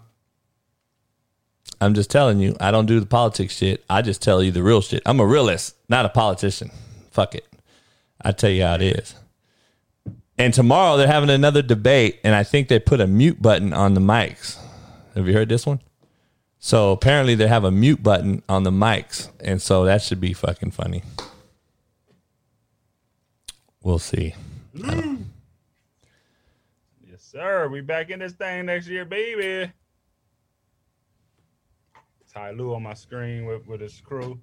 [1.81, 3.83] I'm just telling you, I don't do the politics shit.
[3.89, 5.01] I just tell you the real shit.
[5.05, 6.71] I'm a realist, not a politician.
[7.11, 7.47] Fuck it.
[8.21, 9.15] I tell you how it is.
[10.37, 13.93] And tomorrow they're having another debate, and I think they put a mute button on
[13.93, 14.57] the mics.
[15.15, 15.81] Have you heard this one?
[16.59, 20.33] So apparently they have a mute button on the mics, and so that should be
[20.33, 21.03] fucking funny.
[23.81, 24.35] We'll see.
[24.73, 25.17] Yes,
[27.17, 27.69] sir.
[27.69, 29.71] We back in this thing next year, baby.
[32.39, 34.39] Ty Lue on my screen with, with his crew.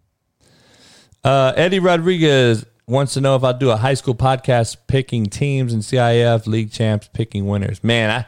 [1.24, 5.72] Uh, Eddie Rodriguez wants to know if I'll do a high school podcast picking teams
[5.72, 7.82] and CIF league champs, picking winners.
[7.82, 8.26] Man, I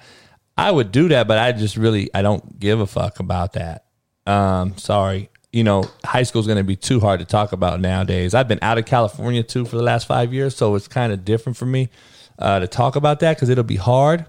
[0.57, 3.85] I would do that, but I just really I don't give a fuck about that.
[4.27, 5.29] Um, sorry.
[5.53, 8.33] You know, high school is going to be too hard to talk about nowadays.
[8.33, 11.27] I've been out of California too for the last five years, so it's kind of
[11.27, 11.91] different for me
[12.39, 14.25] uh, to talk about that because it'll be hard,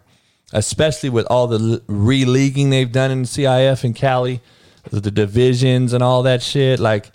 [0.52, 4.42] especially with all the re-leaguing they've done in CIF and Cali,
[4.92, 6.80] the divisions and all that shit.
[6.80, 7.12] Like,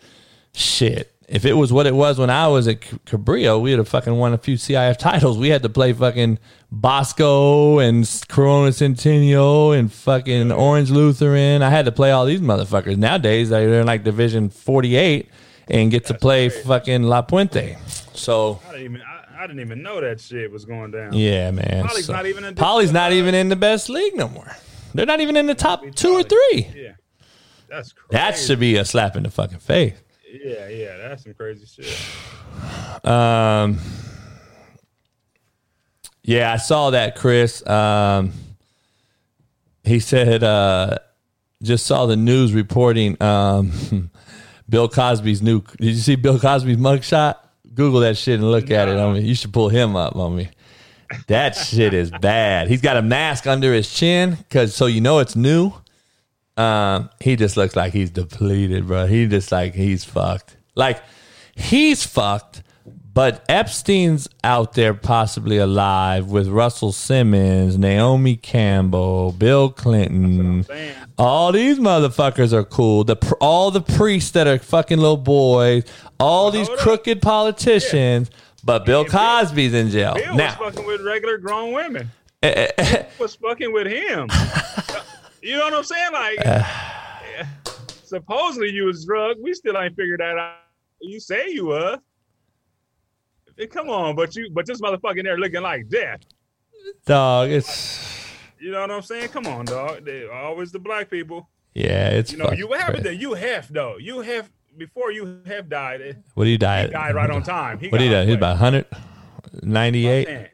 [0.53, 1.11] shit.
[1.27, 4.15] If it was what it was when I was at Cabrillo, we would have fucking
[4.15, 5.39] won a few CIF titles.
[5.39, 6.39] We had to play fucking
[6.71, 11.63] Bosco and Corona Centennial and fucking Orange Lutheran.
[11.63, 12.97] I had to play all these motherfuckers.
[12.99, 15.29] Nowadays, they're in like Division 48
[15.69, 17.77] and get to play fucking La Puente.
[18.13, 21.15] So, I didn't even I, I didn't even know that shit was going down.
[21.15, 21.87] yeah, man.
[21.87, 24.55] Poly's So- not even in- Poly's not even in the best league no more.
[24.93, 26.69] They're not even in the top two or three.
[26.77, 26.93] Yeah,
[27.69, 28.09] that's crazy.
[28.11, 29.95] That should be a slap in the fucking face.
[30.31, 33.05] Yeah, yeah, that's some crazy shit.
[33.05, 33.79] Um,
[36.23, 37.67] yeah, I saw that, Chris.
[37.67, 38.33] Um,
[39.85, 40.99] he said, uh,
[41.63, 44.11] just saw the news reporting um,
[44.69, 45.63] Bill Cosby's new.
[45.79, 47.37] Did you see Bill Cosby's mugshot?
[47.75, 49.21] Google that shit and look at it on me.
[49.21, 50.49] You should pull him up on me.
[51.27, 52.69] That shit is bad.
[52.69, 55.73] He's got a mask under his chin because so you know it's new.
[56.57, 59.07] Um, he just looks like he's depleted, bro.
[59.07, 60.57] He just like he's fucked.
[60.77, 61.03] Like
[61.57, 62.63] he's fucked,
[63.13, 70.65] but Epstein's out there possibly alive with Russell Simmons, Naomi Campbell, Bill Clinton.
[71.19, 73.05] All these motherfuckers are cool.
[73.05, 75.85] The pr- all the priests that are fucking little boys,
[76.21, 76.85] all these hold up.
[76.85, 78.31] crooked politicians,
[78.65, 80.57] but Bill Yeah, Bill- Cosby's in jail Bill now.
[80.61, 82.11] was fucking with regular grown women.
[82.43, 84.29] eh, was fucking with him.
[85.45, 86.13] you know what I'm saying?
[86.13, 87.47] Like,
[88.05, 89.41] supposedly you was drugged.
[89.43, 90.57] We still ain't figured that out.
[91.01, 91.99] You say you was.
[93.71, 96.21] Come on, but you, but this motherfucker there looking like death.
[97.07, 98.27] Dog, it's
[98.59, 99.29] You know what I'm saying?
[99.29, 100.05] Come on, dog.
[100.05, 101.49] They always the black people.
[101.75, 103.97] yeah, it's You know, you what happened to you have though.
[103.99, 106.01] You have before you have died.
[106.03, 106.87] eh, What do you die?
[106.87, 107.79] He died right on time.
[107.79, 108.25] He What did he got die?
[108.25, 108.39] He was away.
[108.39, 110.49] about 198, Man,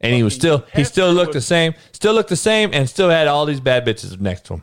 [0.00, 3.10] and he was still he still looked the same, still looked the same, and still
[3.10, 4.62] had all these bad bitches next to him.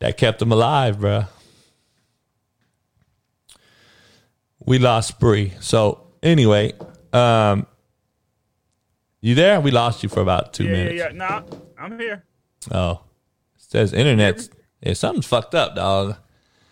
[0.00, 1.28] That kept him alive, bruh.
[4.66, 5.52] We lost Spree.
[5.60, 6.72] So anyway,
[7.12, 7.66] um,
[9.20, 9.60] you there?
[9.60, 10.98] We lost you for about two Yeah, yeah, minutes.
[10.98, 11.12] yeah.
[11.12, 11.42] Nah,
[11.78, 12.24] I'm here.
[12.70, 13.00] Oh,
[13.56, 14.50] it says internet's
[14.82, 16.16] yeah, something's fucked up, dog.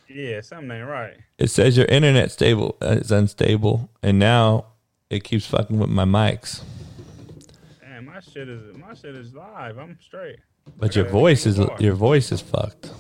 [0.09, 1.17] Yeah, something ain't right.
[1.39, 4.67] It says your internet stable uh, is unstable, and now
[5.13, 6.63] it keeps fucking with my mics.
[7.81, 9.77] Damn, my shit is my shit is live.
[9.79, 10.39] I'm straight.
[10.79, 12.91] But your voice is you your voice is fucked.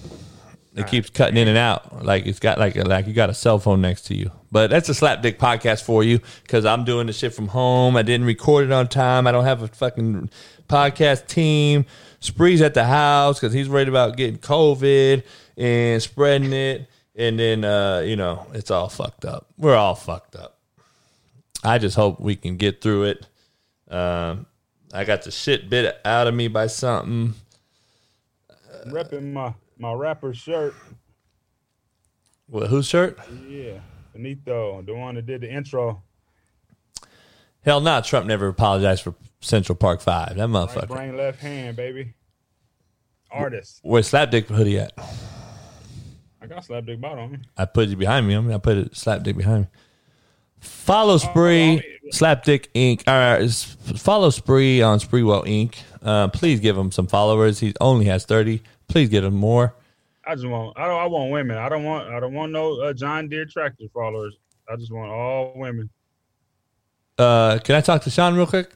[0.74, 3.58] It keeps cutting in and out, like it's got like like you got a cell
[3.58, 4.30] phone next to you.
[4.50, 7.96] But that's a slap dick podcast for you because I'm doing the shit from home.
[7.96, 9.26] I didn't record it on time.
[9.26, 10.30] I don't have a fucking
[10.68, 11.86] podcast team.
[12.20, 15.24] Spree's at the house because he's worried about getting COVID
[15.56, 19.46] and spreading it, and then uh, you know it's all fucked up.
[19.56, 20.51] We're all fucked up.
[21.62, 23.26] I just hope we can get through it.
[23.88, 24.46] Um,
[24.92, 27.34] I got the shit bit out of me by something.
[28.86, 30.74] repping my my rapper shirt.
[32.48, 33.18] Well, whose shirt?
[33.48, 33.78] Yeah,
[34.12, 36.02] Benito, the one that did the intro.
[37.64, 40.36] Hell no, Trump never apologized for Central Park Five.
[40.36, 40.88] That Right motherfucker.
[40.88, 42.14] brain, left hand, baby.
[43.30, 43.80] Artist.
[43.82, 44.92] Where's Slapdick hoodie at?
[46.42, 47.40] I got slap dick bottom.
[47.56, 48.36] I put it behind me.
[48.36, 49.68] I mean, I put it Slapdick behind me.
[50.62, 53.02] Follow Spree, oh, Slapdick Inc.
[53.06, 55.76] Uh, s- follow Spree on Sprewell Inc.
[56.02, 57.58] Uh, please give him some followers.
[57.58, 58.62] He only has thirty.
[58.88, 59.74] Please get him more.
[60.24, 60.78] I just want.
[60.78, 61.00] I don't.
[61.00, 61.58] I want women.
[61.58, 62.08] I don't want.
[62.08, 64.36] I don't want no uh, John Deere tractor followers.
[64.70, 65.90] I just want all women.
[67.18, 68.70] Uh, can I talk to Sean real quick?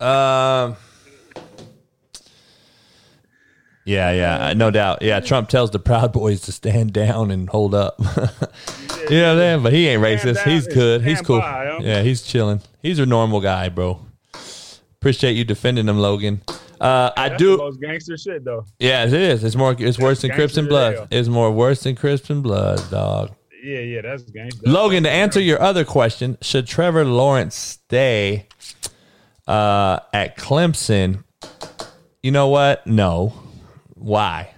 [0.00, 0.76] um.
[3.84, 5.02] Yeah, yeah, no doubt.
[5.02, 7.96] Yeah, Trump tells the Proud Boys to stand down and hold up.
[8.00, 9.62] you know what I'm saying?
[9.62, 10.42] But he ain't racist.
[10.44, 11.02] He's good.
[11.02, 11.38] He's cool.
[11.38, 12.60] Yeah, he's chilling.
[12.82, 14.00] He's a normal guy, bro.
[15.00, 16.40] Appreciate you defending him, Logan.
[16.80, 17.56] Uh, I That's do.
[17.58, 18.64] most gangster shit though.
[18.78, 19.44] Yeah, it is.
[19.44, 19.76] It's more.
[19.78, 20.94] It's worse than Crips and Blood.
[20.94, 21.08] hell.
[21.10, 23.34] It's more worse than Crips and Blood, dog.
[23.62, 24.68] Yeah, yeah, that's gangster.
[24.68, 28.48] Logan, to answer your other question, should Trevor Lawrence stay
[29.46, 31.24] uh, at Clemson?
[32.22, 32.86] You know what?
[32.86, 33.43] No.
[34.04, 34.50] Why?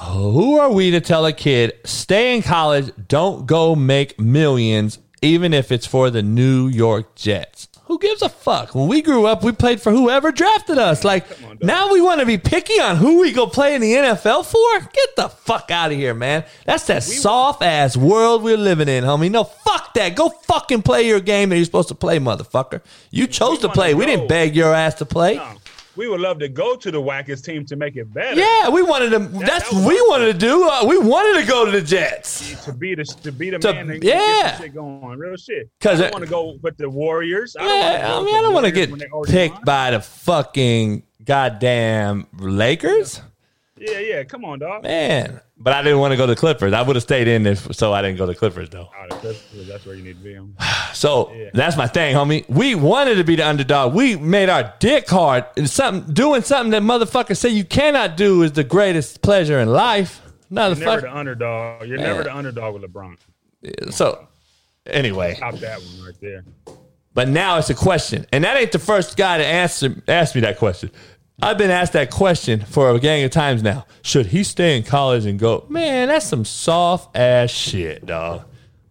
[0.00, 5.52] Who are we to tell a kid stay in college, don't go make millions, even
[5.52, 7.66] if it's for the New York Jets?
[7.86, 8.76] Who gives a fuck?
[8.76, 11.02] When we grew up, we played for whoever drafted us.
[11.02, 13.92] Like on, now we want to be picky on who we go play in the
[13.92, 14.88] NFL for?
[14.92, 16.44] Get the fuck out of here, man.
[16.64, 19.32] That's that soft ass world we're living in, homie.
[19.32, 20.14] No, fuck that.
[20.14, 22.82] Go fucking play your game that you're supposed to play, motherfucker.
[23.10, 23.94] You chose to play.
[23.94, 25.36] We didn't beg your ass to play.
[25.36, 25.54] No,
[25.98, 28.40] we would love to go to the wackest team to make it better.
[28.40, 29.18] Yeah, we wanted to.
[29.18, 30.68] that's that what was we wanted to do.
[30.68, 32.64] Uh, we wanted to go to the Jets.
[32.64, 34.56] To be the to be the To- man and yeah.
[34.58, 35.68] shit going, real shit.
[35.80, 37.56] 'Cause I don't want to go with the Warriors.
[37.58, 39.90] I Yeah, I don't mean, I don't want to get when they already picked by
[39.90, 43.22] the fucking goddamn Lakers, Yeah,
[43.80, 43.98] yeah.
[43.98, 44.24] Yeah.
[44.24, 44.82] Come on, dog.
[44.82, 45.40] man.
[45.60, 46.72] But I didn't want to go to Clippers.
[46.72, 47.92] I would have stayed in if so.
[47.92, 48.88] I didn't go to Clippers though.
[48.96, 50.36] Oh, that's, that's where you need to be.
[50.36, 50.54] On.
[50.94, 51.50] So Yeah.
[51.54, 52.48] that's my thing, homie.
[52.48, 53.94] We wanted to be the underdog.
[53.94, 55.44] We made our dick hard.
[55.56, 59.68] And something doing something that motherfuckers say you cannot do is the greatest pleasure in
[59.68, 60.20] life.
[60.50, 61.86] You're never the underdog.
[61.88, 63.16] You're never the underdog with LeBron.
[63.90, 64.26] So
[64.86, 66.44] anyway, Top that one right there.
[67.14, 68.26] But now it's a question.
[68.32, 70.90] And that ain't the first guy to answer ask me that question.
[71.40, 73.86] I've been asked that question for a gang of times now.
[74.02, 75.66] Should he stay in college and go?
[75.68, 78.42] Man, that's some soft ass shit, dog.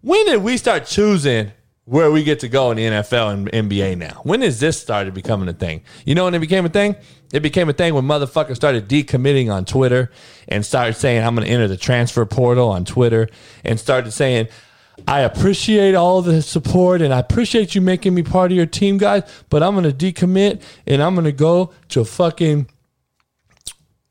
[0.01, 1.51] When did we start choosing
[1.83, 4.21] where we get to go in the NFL and NBA now?
[4.23, 5.83] When is this started becoming a thing?
[6.05, 6.95] You know when it became a thing?
[7.33, 10.09] It became a thing when motherfuckers started decommitting on Twitter
[10.47, 13.27] and started saying, I'm going to enter the transfer portal on Twitter
[13.65, 14.47] and started saying,
[15.05, 18.97] I appreciate all the support and I appreciate you making me part of your team,
[18.97, 22.67] guys, but I'm going to decommit and I'm going to go to fucking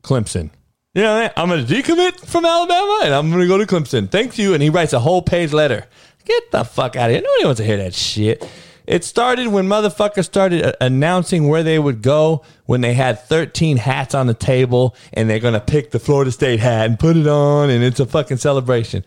[0.03, 0.51] Clemson.
[0.93, 1.29] You know, I mean?
[1.35, 4.09] I'm going to decommit from Alabama and I'm going to go to Clemson.
[4.09, 4.53] Thank you.
[4.53, 5.85] And he writes a whole page letter.
[6.25, 7.21] Get the fuck out of here.
[7.21, 8.49] Nobody wants to hear that shit.
[8.87, 13.77] It started when motherfuckers started uh, announcing where they would go when they had 13
[13.77, 17.17] hats on the table and they're going to pick the Florida State hat and put
[17.17, 19.03] it on and it's a fucking celebration.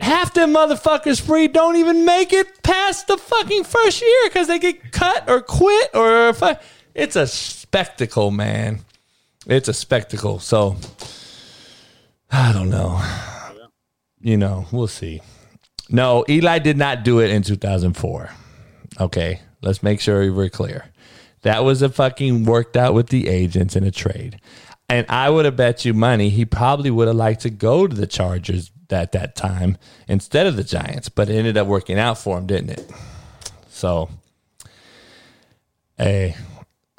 [0.00, 4.58] Half them motherfuckers free don't even make it past the fucking first year because they
[4.58, 6.56] get cut or quit or fu-
[6.94, 8.80] it's a spectacle, man.
[9.46, 10.38] It's a spectacle.
[10.38, 10.76] So
[12.30, 13.02] I don't know.
[14.20, 15.20] You know, we'll see.
[15.90, 18.30] No, Eli did not do it in 2004.
[19.00, 20.86] Okay, let's make sure we're clear.
[21.42, 24.40] That was a fucking worked out with the agents in a trade.
[24.88, 27.94] And I would have bet you money he probably would have liked to go to
[27.96, 29.76] the Chargers at that time
[30.08, 32.90] instead of the Giants, but it ended up working out for him, didn't it?
[33.68, 34.08] So,
[35.98, 36.36] hey,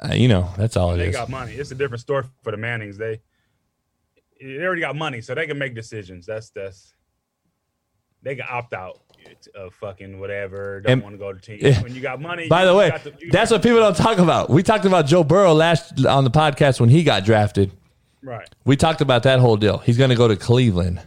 [0.00, 1.16] uh, you know, that's all it They is.
[1.16, 1.52] got money.
[1.52, 2.96] It's a different story for the Mannings.
[2.98, 3.20] They
[4.40, 6.26] they already got money, so they can make decisions.
[6.26, 6.92] That's that's
[8.22, 9.00] they can opt out
[9.54, 10.80] of fucking whatever.
[10.80, 11.58] Don't And- want to go to team.
[11.60, 11.80] Yeah.
[11.82, 12.48] When you got money.
[12.48, 14.50] By you the way, got you that's what people don't talk about.
[14.50, 17.70] We talked about Joe Burrow last on the podcast when he got drafted.
[18.22, 18.48] right.
[18.64, 19.78] We talked about that whole deal.
[19.78, 21.00] He's going to go to Cleveland,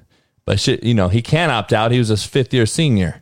[0.48, 1.92] but shit, you know, he can opt out.
[1.92, 3.20] He was a fifth year senior.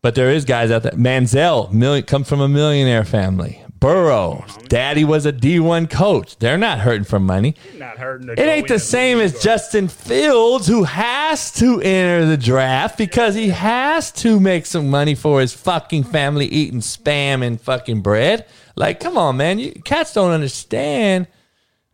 [0.00, 0.92] But there is guys out there.
[0.92, 3.62] Manziel, million, come from a millionaire family.
[3.78, 6.38] Burrow, daddy was a D1 coach.
[6.38, 7.56] They're not hurting for money.
[7.76, 8.30] Not hurting.
[8.30, 13.50] It ain't the same as Justin Fields, who has to enter the draft because he
[13.50, 18.46] has to make some money for his fucking family eating spam and fucking bread.
[18.76, 19.58] Like, come on, man.
[19.58, 21.26] You cats don't understand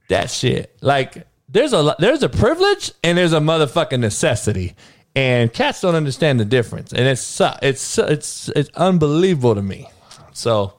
[0.09, 0.77] that shit.
[0.81, 4.75] Like, there's a there's a privilege and there's a motherfucking necessity,
[5.15, 6.93] and cats don't understand the difference.
[6.93, 9.89] And it's su- it's it's it's unbelievable to me.
[10.33, 10.75] So.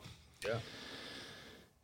[0.45, 0.59] Yeah.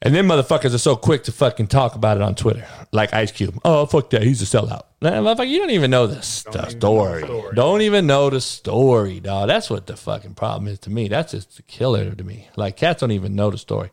[0.02, 3.32] And then motherfuckers are so quick to fucking talk about it on Twitter, like Ice
[3.32, 3.58] Cube.
[3.64, 4.84] Oh fuck that, he's a sellout.
[5.02, 7.24] Motherfucker, you don't even know the st- even know the story.
[7.24, 7.56] story.
[7.56, 9.48] Don't even know the story, dog.
[9.48, 11.08] That's what the fucking problem is to me.
[11.08, 12.50] That's just the killer to me.
[12.58, 13.92] Like cats don't even know the story.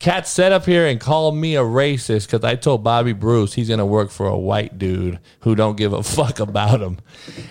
[0.00, 3.68] Cat set up here and called me a racist because I told Bobby Bruce he's
[3.68, 6.98] gonna work for a white dude who don't give a fuck about him,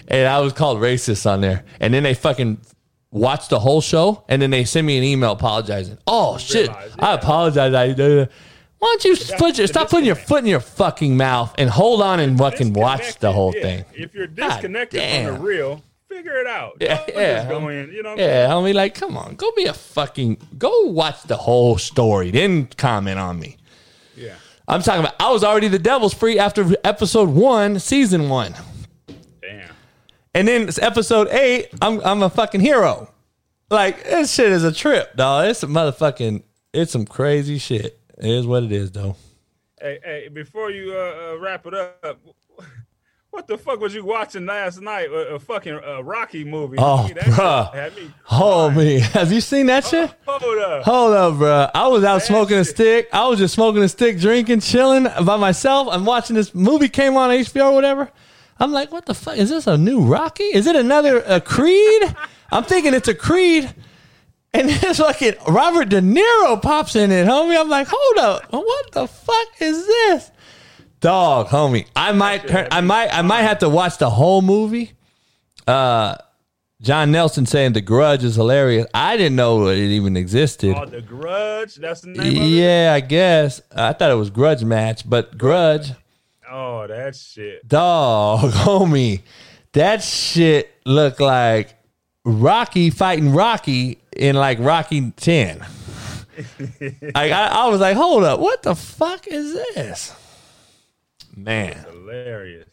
[0.08, 1.64] and I was called racist on there.
[1.80, 2.60] And then they fucking
[3.12, 6.00] watched the whole show, and then they send me an email apologizing.
[6.08, 7.74] Oh shit, Realize, I apologize.
[7.76, 8.30] I did.
[8.80, 12.02] Why don't you put your, stop putting your foot in your fucking mouth and hold
[12.02, 13.62] on and fucking watch the whole yeah.
[13.62, 13.86] thing?
[13.94, 16.78] If you're God disconnected from the real, figure it out.
[16.82, 18.16] Yeah, Don't yeah, go in, you know.
[18.18, 22.68] Yeah, homie, like, come on, go be a fucking, go watch the whole story, then
[22.78, 23.58] comment on me.
[24.16, 24.36] I'm?
[24.68, 28.54] I'm talking about, I was already the devil's free after episode one, season one.
[29.42, 29.72] Damn.
[30.34, 33.10] And then it's episode eight, I'm, I'm a fucking hero.
[33.70, 35.48] Like, this shit is a trip, dog.
[35.48, 36.44] It's a motherfucking,
[36.74, 38.00] it's some crazy shit.
[38.18, 39.16] It is what it is, though.
[39.80, 42.20] Hey, hey, before you uh, uh, wrap it up,
[43.32, 45.10] what the fuck was you watching last night?
[45.10, 46.78] A, a fucking uh, Rocky movie.
[46.80, 47.74] Oh, shit bruh.
[47.74, 50.12] had me have you seen that shit?
[50.28, 50.84] Hold up.
[50.84, 51.68] Hold up, bro.
[51.74, 53.08] I was out That smoking a stick.
[53.14, 55.88] I was just smoking a stick, drinking, chilling by myself.
[55.92, 58.12] I'm watching this movie came on HBO or whatever.
[58.60, 59.38] I'm like, what the fuck?
[59.38, 60.44] Is this a new Rocky?
[60.44, 62.16] Is it another a Creed?
[62.52, 63.74] I'm thinking it's a Creed.
[64.54, 67.60] And then fucking Robert De Niro pops in it, homie.
[67.60, 68.52] I'm like, hold up.
[68.52, 70.32] What the fuck is this?
[71.00, 71.86] Dog, homie.
[71.96, 74.94] I might I might I might have to watch the whole movie.
[75.68, 76.16] Uh
[76.82, 78.86] John Nelson saying the grudge is hilarious.
[78.94, 80.76] I didn't know it even existed.
[80.78, 81.76] Oh, the Grudge.
[81.76, 82.46] That's the name of it.
[82.48, 83.62] Yeah, I guess.
[83.76, 85.92] I thought it was Grudge Match, but Grudge,
[86.50, 87.68] Oh, that shit.
[87.68, 89.24] dog, homie,
[89.74, 91.76] that shit looked like
[92.24, 95.60] Rocky fighting Rocky in like Rocky 10.
[96.80, 100.14] like, I, I was like, hold up, what the fuck is this?
[101.44, 102.70] Man, Hilarious.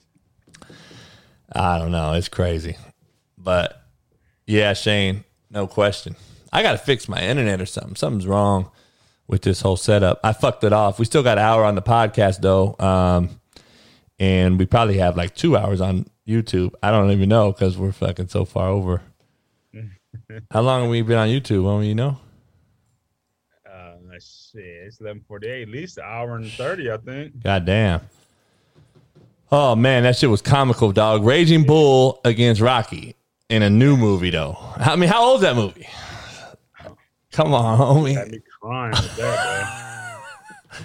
[1.53, 2.13] I don't know.
[2.15, 2.77] It's crazy.
[3.39, 3.81] But
[4.47, 6.17] yeah, Shane, no question.
[6.53, 7.97] I got to fix my internet or something.
[7.97, 8.71] Something's wrong
[9.29, 10.21] with this whole setup.
[10.25, 10.99] I fucked it off.
[10.99, 12.77] We still got an hour on the podcast though.
[12.79, 13.41] Um,
[14.19, 16.73] and we probably have like two hours on YouTube.
[16.83, 19.03] I don't even know because we're fucking so far over.
[20.51, 21.65] How long have we been on YouTube?
[21.65, 22.19] Well, you know,
[24.17, 25.65] Let's see, it's eleven forty eight.
[25.65, 27.39] At least an hour and thirty, I think.
[27.43, 28.01] God damn.
[29.51, 31.25] Oh man, that shit was comical, dog.
[31.25, 33.15] Raging Bull against Rocky
[33.49, 34.57] in a new movie though.
[34.77, 35.87] I mean, how old's that movie?
[37.33, 38.41] Come on, homie.
[38.61, 39.87] Crying that,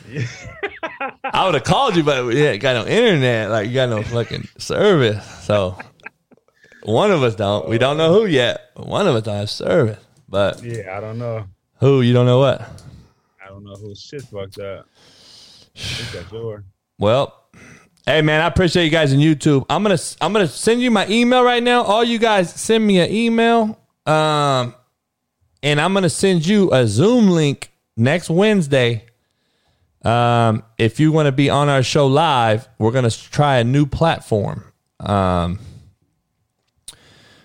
[1.23, 3.49] I would have called you, but yeah, got no internet.
[3.49, 5.25] Like you got no fucking service.
[5.43, 5.77] So
[6.83, 7.67] one of us don't.
[7.67, 8.71] We don't know who yet.
[8.75, 9.99] One of us don't have service.
[10.29, 10.63] But.
[10.63, 11.45] Yeah, I don't know.
[11.79, 12.01] who?
[12.01, 12.61] You don't know what?
[13.43, 14.87] I don't know who shit fucked up.
[15.75, 16.63] I think that's.
[16.99, 17.41] Well,
[18.11, 19.65] hey man, I appreciate you guys on YouTube.
[19.69, 21.83] I'm gonna I'm gonna send you my email right now.
[21.83, 24.75] All you guys send me an email, um,
[25.63, 29.05] and I'm gonna send you a Zoom link next Wednesday.
[30.03, 33.85] Um, if you want to be on our show live, we're gonna try a new
[33.85, 34.65] platform.
[34.99, 35.59] Um,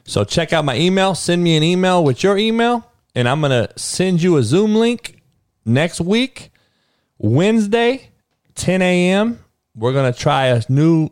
[0.04, 1.14] so check out my email.
[1.14, 5.22] Send me an email with your email, and I'm gonna send you a Zoom link
[5.64, 6.50] next week,
[7.18, 8.10] Wednesday,
[8.56, 9.44] 10 a.m.
[9.76, 11.10] We're gonna try a new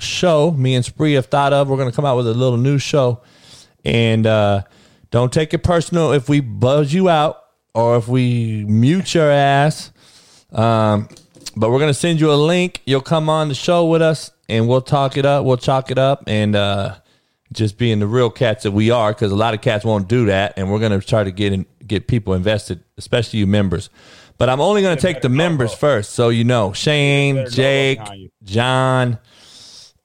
[0.00, 0.50] show.
[0.50, 1.68] Me and Spree have thought of.
[1.68, 3.22] We're gonna come out with a little new show,
[3.84, 4.62] and uh,
[5.10, 7.40] don't take it personal if we buzz you out
[7.72, 9.92] or if we mute your ass.
[10.52, 11.08] Um,
[11.56, 12.82] but we're gonna send you a link.
[12.84, 15.44] You'll come on the show with us, and we'll talk it up.
[15.44, 16.96] We'll chalk it up, and uh,
[17.52, 20.26] just being the real cats that we are, because a lot of cats won't do
[20.26, 23.88] that, and we're gonna try to get in, get people invested, especially you members.
[24.36, 28.00] But I'm only gonna take the members first, so you know Shane, Jake.
[28.42, 29.18] John,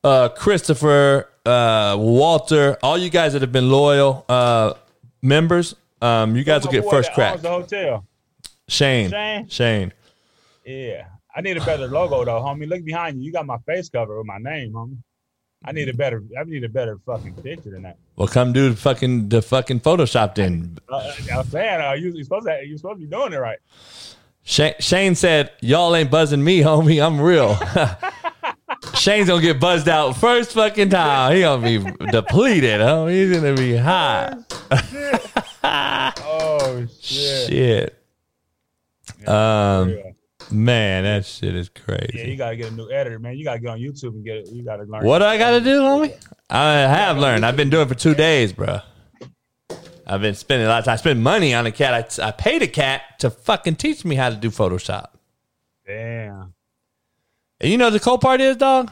[0.04, 4.74] uh, Christopher, uh, Walter, all you guys that have been loyal uh,
[5.22, 5.76] members.
[6.02, 7.42] Um, you guys will get first crack.
[7.42, 8.06] The hotel.
[8.68, 9.48] Shane, Shane?
[9.50, 9.94] Shane.
[10.66, 11.08] Yeah.
[11.36, 12.68] I need a better logo though, homie.
[12.68, 13.24] Look behind you.
[13.24, 14.98] You got my face covered with my name, homie.
[15.64, 16.24] I need a better.
[16.40, 17.98] I need a better fucking picture than that.
[18.16, 20.78] Well, come do the fucking the fucking Photoshop then.
[20.88, 22.62] Uh, I'm saying, uh, you, you're supposed to.
[22.66, 23.60] You're supposed to be doing it right.
[24.44, 27.06] Shane, Shane said, "Y'all ain't buzzing me, homie.
[27.06, 27.56] I'm real."
[28.96, 31.36] Shane's gonna get buzzed out first fucking time.
[31.36, 31.78] He gonna be
[32.12, 33.06] depleted, huh?
[33.08, 34.38] He's gonna be hot.
[36.32, 37.48] Oh shit.
[37.50, 39.96] Shit, um,
[40.52, 42.12] man, that shit is crazy.
[42.16, 43.38] Yeah, you gotta get a new editor, man.
[43.38, 44.50] You gotta get on YouTube and get it.
[44.50, 45.04] You gotta learn.
[45.04, 46.16] What do I gotta do, homie?
[46.50, 47.46] I have learned.
[47.46, 48.80] I've been doing it for two days, bro.
[50.10, 50.94] I've been spending a lot of time.
[50.94, 52.20] I spend money on a cat.
[52.20, 55.10] I, I paid a cat to fucking teach me how to do Photoshop.
[55.86, 56.54] Damn.
[57.62, 58.92] And you know the cool part is, dog.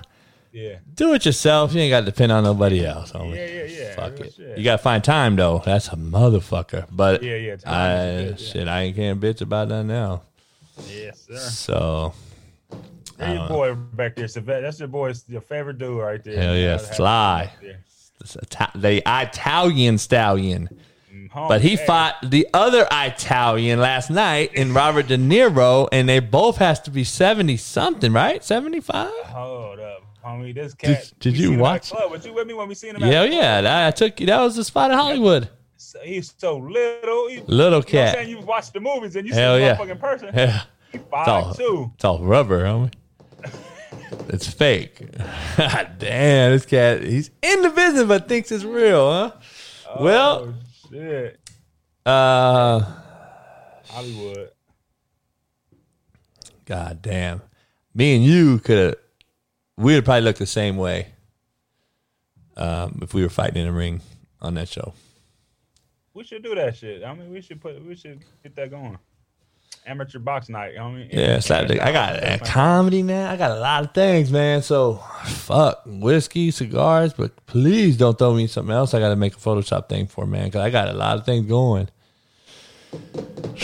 [0.52, 0.78] Yeah.
[0.94, 1.74] Do it yourself.
[1.74, 3.12] You ain't got to depend on nobody else.
[3.12, 3.36] Homie.
[3.36, 3.96] Yeah, yeah, yeah.
[3.96, 4.34] Fuck it.
[4.36, 4.58] shit.
[4.58, 5.62] You got to find time though.
[5.66, 6.88] That's a motherfucker.
[6.92, 8.36] But Yeah, yeah, time I, a yeah.
[8.36, 10.24] shit, I ain't can't bitch about that now.
[10.88, 11.38] Yes, sir.
[11.38, 12.14] So
[13.18, 14.62] There your uh, boy back there, Savette.
[14.62, 16.42] That's your boy's your favorite dude right there.
[16.42, 17.52] Hell yeah, Gotta have him fly.
[17.64, 17.76] right
[18.22, 20.70] it's Ita- the Italian stallion.
[21.26, 26.08] Mm, But he hey, fought the other Italian last night in Robert De Niro, and
[26.08, 28.44] they both has to be seventy something, right?
[28.44, 29.12] Seventy five.
[29.26, 30.54] Hold up, homie.
[30.54, 31.12] This cat.
[31.20, 32.12] did we you seen him at watch- Club.
[32.12, 33.02] Was you with me when we seen him?
[33.02, 33.32] Yeah, club?
[33.32, 33.62] yeah.
[33.62, 34.26] That, I took you.
[34.28, 35.50] That was the spot in Hollywood.
[35.78, 37.28] So- He's so little.
[37.30, 38.14] He, Little You know what I'm cat.
[38.16, 38.30] saying?
[38.30, 39.76] You watch the movies and you Hell see yeah.
[39.78, 40.30] motherfucking person.
[40.34, 40.62] Yeah.
[40.92, 41.92] He It's all, five two.
[41.96, 42.94] it's all rubber, homie.
[44.30, 45.00] It's fake.
[45.58, 49.32] Damn, this cat, he's in the business but thinks it's real, huh?
[50.00, 50.54] Well, Oh,
[50.90, 51.40] shit.
[52.06, 52.80] uh,
[53.88, 54.50] Hollywood.
[56.66, 57.42] god damn.
[57.94, 58.96] Me and you could have,
[59.78, 61.08] we would probably look the same way
[62.56, 64.02] um, if we were fighting in a ring
[64.42, 64.94] on that show.
[66.14, 67.04] We should do that shit.
[67.04, 67.84] I mean, we should put.
[67.86, 68.98] We should get that going.
[69.88, 70.74] Amateur box night.
[70.74, 71.80] You know I mean, Yeah, Saturday.
[71.80, 73.32] I got a comedy, man.
[73.32, 74.62] I got a lot of things, man.
[74.62, 78.94] So, fuck whiskey, cigars, but please don't throw me something else.
[78.94, 81.26] I got to make a Photoshop thing for, man, because I got a lot of
[81.26, 81.88] things going.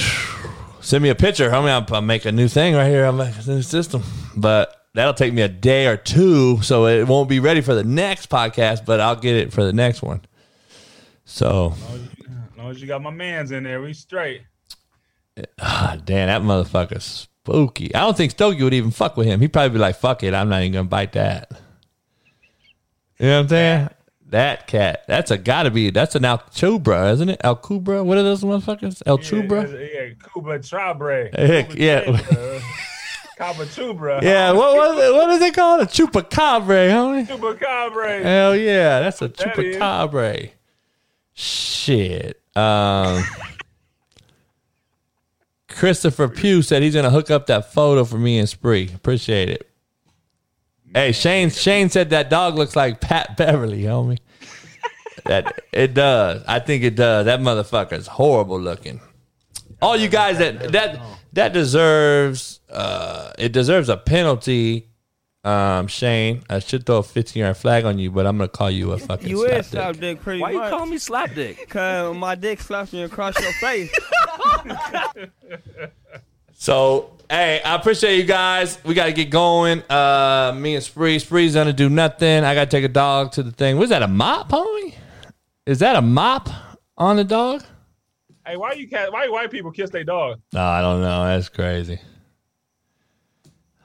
[0.81, 1.69] Send me a picture, homie.
[1.69, 3.05] I'll, I'll make a new thing right here.
[3.05, 4.03] I'll make a new system,
[4.35, 7.83] but that'll take me a day or two, so it won't be ready for the
[7.83, 8.85] next podcast.
[8.85, 10.21] But I'll get it for the next one.
[11.25, 14.43] So, As long as you got my man's in there, we straight.
[15.59, 17.93] Ah, damn, that motherfucker's spooky.
[17.93, 19.41] I don't think Stokey would even fuck with him.
[19.41, 21.51] He'd probably be like, "Fuck it, I'm not even gonna bite that."
[23.19, 23.89] You know what I'm saying?
[24.29, 25.03] That cat.
[25.07, 25.91] That's a gotta be.
[25.91, 27.39] That's an Alcubra, isn't it?
[27.43, 28.03] Alcubra.
[28.03, 29.03] What are those motherfuckers?
[29.05, 29.71] El Chubra.
[29.71, 31.35] Yeah, yeah, Cuba Trabre.
[31.37, 32.01] Heck, Cuba yeah.
[32.01, 32.61] Trabre.
[34.23, 34.51] Yeah.
[34.53, 35.13] What was it?
[35.13, 35.81] What is it called?
[35.81, 37.27] A chupacabra, homie.
[37.27, 38.23] Chupacabra.
[38.23, 40.51] Hell yeah, that's a that chupacabra.
[41.33, 42.41] Shit.
[42.55, 43.23] Um.
[45.73, 48.89] Christopher Pugh said he's gonna hook up that photo for me and Spree.
[48.95, 49.69] Appreciate it.
[50.93, 51.49] Hey, Shane.
[51.49, 54.19] Shane said that dog looks like Pat Beverley, homie.
[55.25, 56.43] that it does.
[56.47, 57.25] I think it does.
[57.25, 59.01] That motherfucker's horrible looking.
[59.81, 60.99] all you guys that that
[61.33, 64.89] that deserves uh it deserves a penalty.
[65.43, 68.71] Um, Shane, I should throw a 15 yard flag on you, but I'm gonna call
[68.71, 71.67] you a fucking You is slap slap dick pretty Why you call me slap dick?
[71.69, 73.93] Cause my dick slaps me across your face.
[76.63, 78.79] So, hey, I appreciate you guys.
[78.85, 79.83] We got to get going.
[79.89, 81.19] Uh, me and Spree.
[81.19, 82.45] Spree's gonna do nothing.
[82.45, 83.75] I got to take a dog to the thing.
[83.75, 84.93] Was that a mop, homie?
[85.65, 86.47] Is that a mop
[86.97, 87.65] on the dog?
[88.47, 89.11] Hey, why you cat?
[89.11, 90.39] Why white people kiss their dog?
[90.53, 91.25] No, I don't know.
[91.25, 91.99] That's crazy.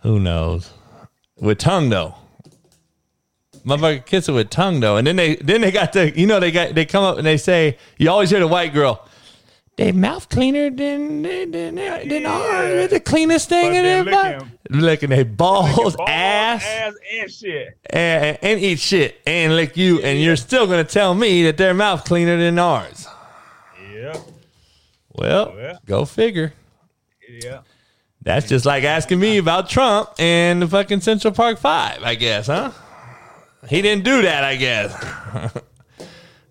[0.03, 0.71] Who knows?
[1.41, 2.15] With tongue though.
[3.65, 4.97] Motherfucker kiss it with tongue though.
[4.97, 7.27] And then they then they got the you know they got they come up and
[7.27, 9.05] they say you always hear the white girl.
[9.77, 11.75] They mouth cleaner than than than,
[12.09, 12.43] than ours.
[12.69, 14.45] They're the cleanest thing But in their body.
[14.71, 17.79] Licking their balls, Balls, ass, ass, and shit.
[17.91, 21.75] and, and eat shit and lick you, and you're still gonna tell me that their
[21.75, 23.07] mouth cleaner than ours.
[23.95, 24.15] Yeah,
[25.13, 25.79] Well, Yeah.
[25.87, 26.53] go figure.
[27.29, 27.61] yeah.
[28.23, 32.49] That's just like asking me about Trump and the fucking Central Park Five, I guess,
[32.49, 32.73] huh?
[33.69, 34.93] He didn't do that, I guess.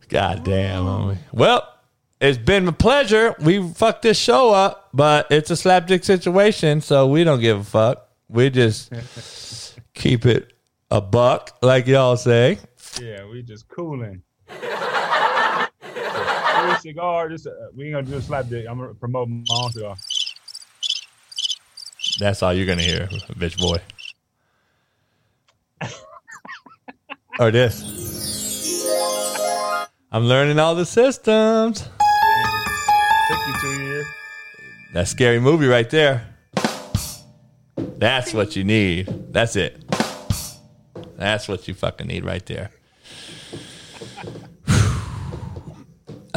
[0.10, 1.18] God damn, homie.
[1.32, 1.68] Well,
[2.20, 3.36] it's been a pleasure.
[3.40, 7.64] We fucked this show up, but it's a slapdick situation, so we don't give a
[7.64, 8.08] fuck.
[8.30, 8.92] We just
[9.94, 10.54] keep it
[10.90, 12.60] a buck, like y'all say.
[13.02, 14.24] Yeah, we just cooling.
[16.82, 17.30] Cigar.
[17.30, 18.66] Just uh, we ain't gonna do a slap dick.
[18.70, 19.96] I'm gonna promote my own cigar.
[22.20, 23.08] That's all you're gonna hear,
[23.38, 23.78] bitch boy.
[27.40, 27.84] or this.
[30.12, 31.82] I'm learning all the systems.
[31.82, 34.06] Took you two years.
[34.94, 36.26] That scary movie right there.
[37.76, 39.34] That's what you need.
[39.34, 39.84] That's it.
[41.18, 42.72] That's what you fucking need right there.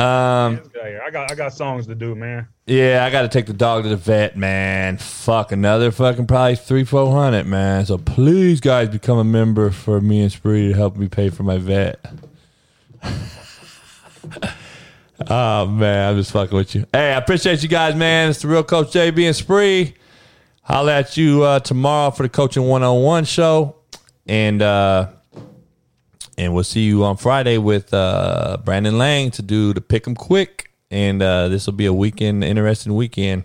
[0.01, 1.03] Um, Let's get out of here.
[1.07, 2.49] I got I got songs to do, man.
[2.67, 4.97] yeah, I got to take the dog to the vet, man.
[4.97, 7.85] Fuck another fucking probably three, four hundred, man.
[7.85, 11.43] So please, guys, become a member for me and Spree to help me pay for
[11.43, 12.05] my vet.
[15.29, 16.87] oh man, I'm just fucking with you.
[16.93, 18.31] Hey, I appreciate you guys, man.
[18.31, 19.95] It's the real Coach JB and Spree.
[20.63, 23.77] Holla at you uh, tomorrow for the coaching one on one show,
[24.27, 25.09] and uh,
[26.41, 30.15] and we'll see you on Friday with uh, Brandon Lang to do the pick 'em
[30.15, 33.45] quick, and uh, this will be a weekend, interesting weekend.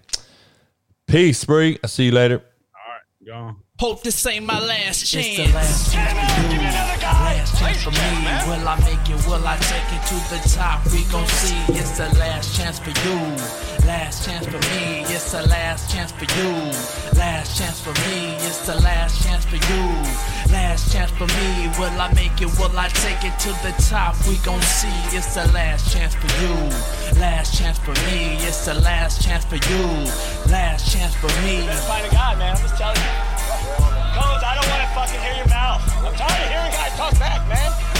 [1.05, 1.77] Peace, Spree.
[1.83, 2.35] I'll see you later.
[2.37, 3.55] All right, gone.
[3.79, 5.93] Hope this ain't my last chance.
[7.67, 8.57] It's last chance for chance for me.
[8.57, 9.27] Will I make it?
[9.27, 10.85] Will I take it to the top?
[10.91, 11.73] We gon' see.
[11.73, 13.17] It's the last chance for you.
[13.85, 15.01] Last chance for me.
[15.13, 16.51] It's the last chance for you.
[17.17, 18.35] Last chance for me.
[18.47, 19.83] It's the last chance for you.
[20.51, 21.69] Last chance for me.
[21.79, 22.49] Will I make it?
[22.59, 24.15] Will I take it to the top?
[24.27, 24.99] We gon' see.
[25.15, 26.55] It's the last chance for you.
[27.19, 28.37] Last chance for me.
[28.47, 29.83] It's the last chance for you.
[30.51, 31.67] Last chance for me.
[31.87, 32.55] Find a guy, man.
[32.55, 33.44] I'm just telling you.
[34.15, 35.83] Cones, I don't want to fucking hear your mouth.
[35.99, 37.94] I'm tired of hearing guys talk back, man.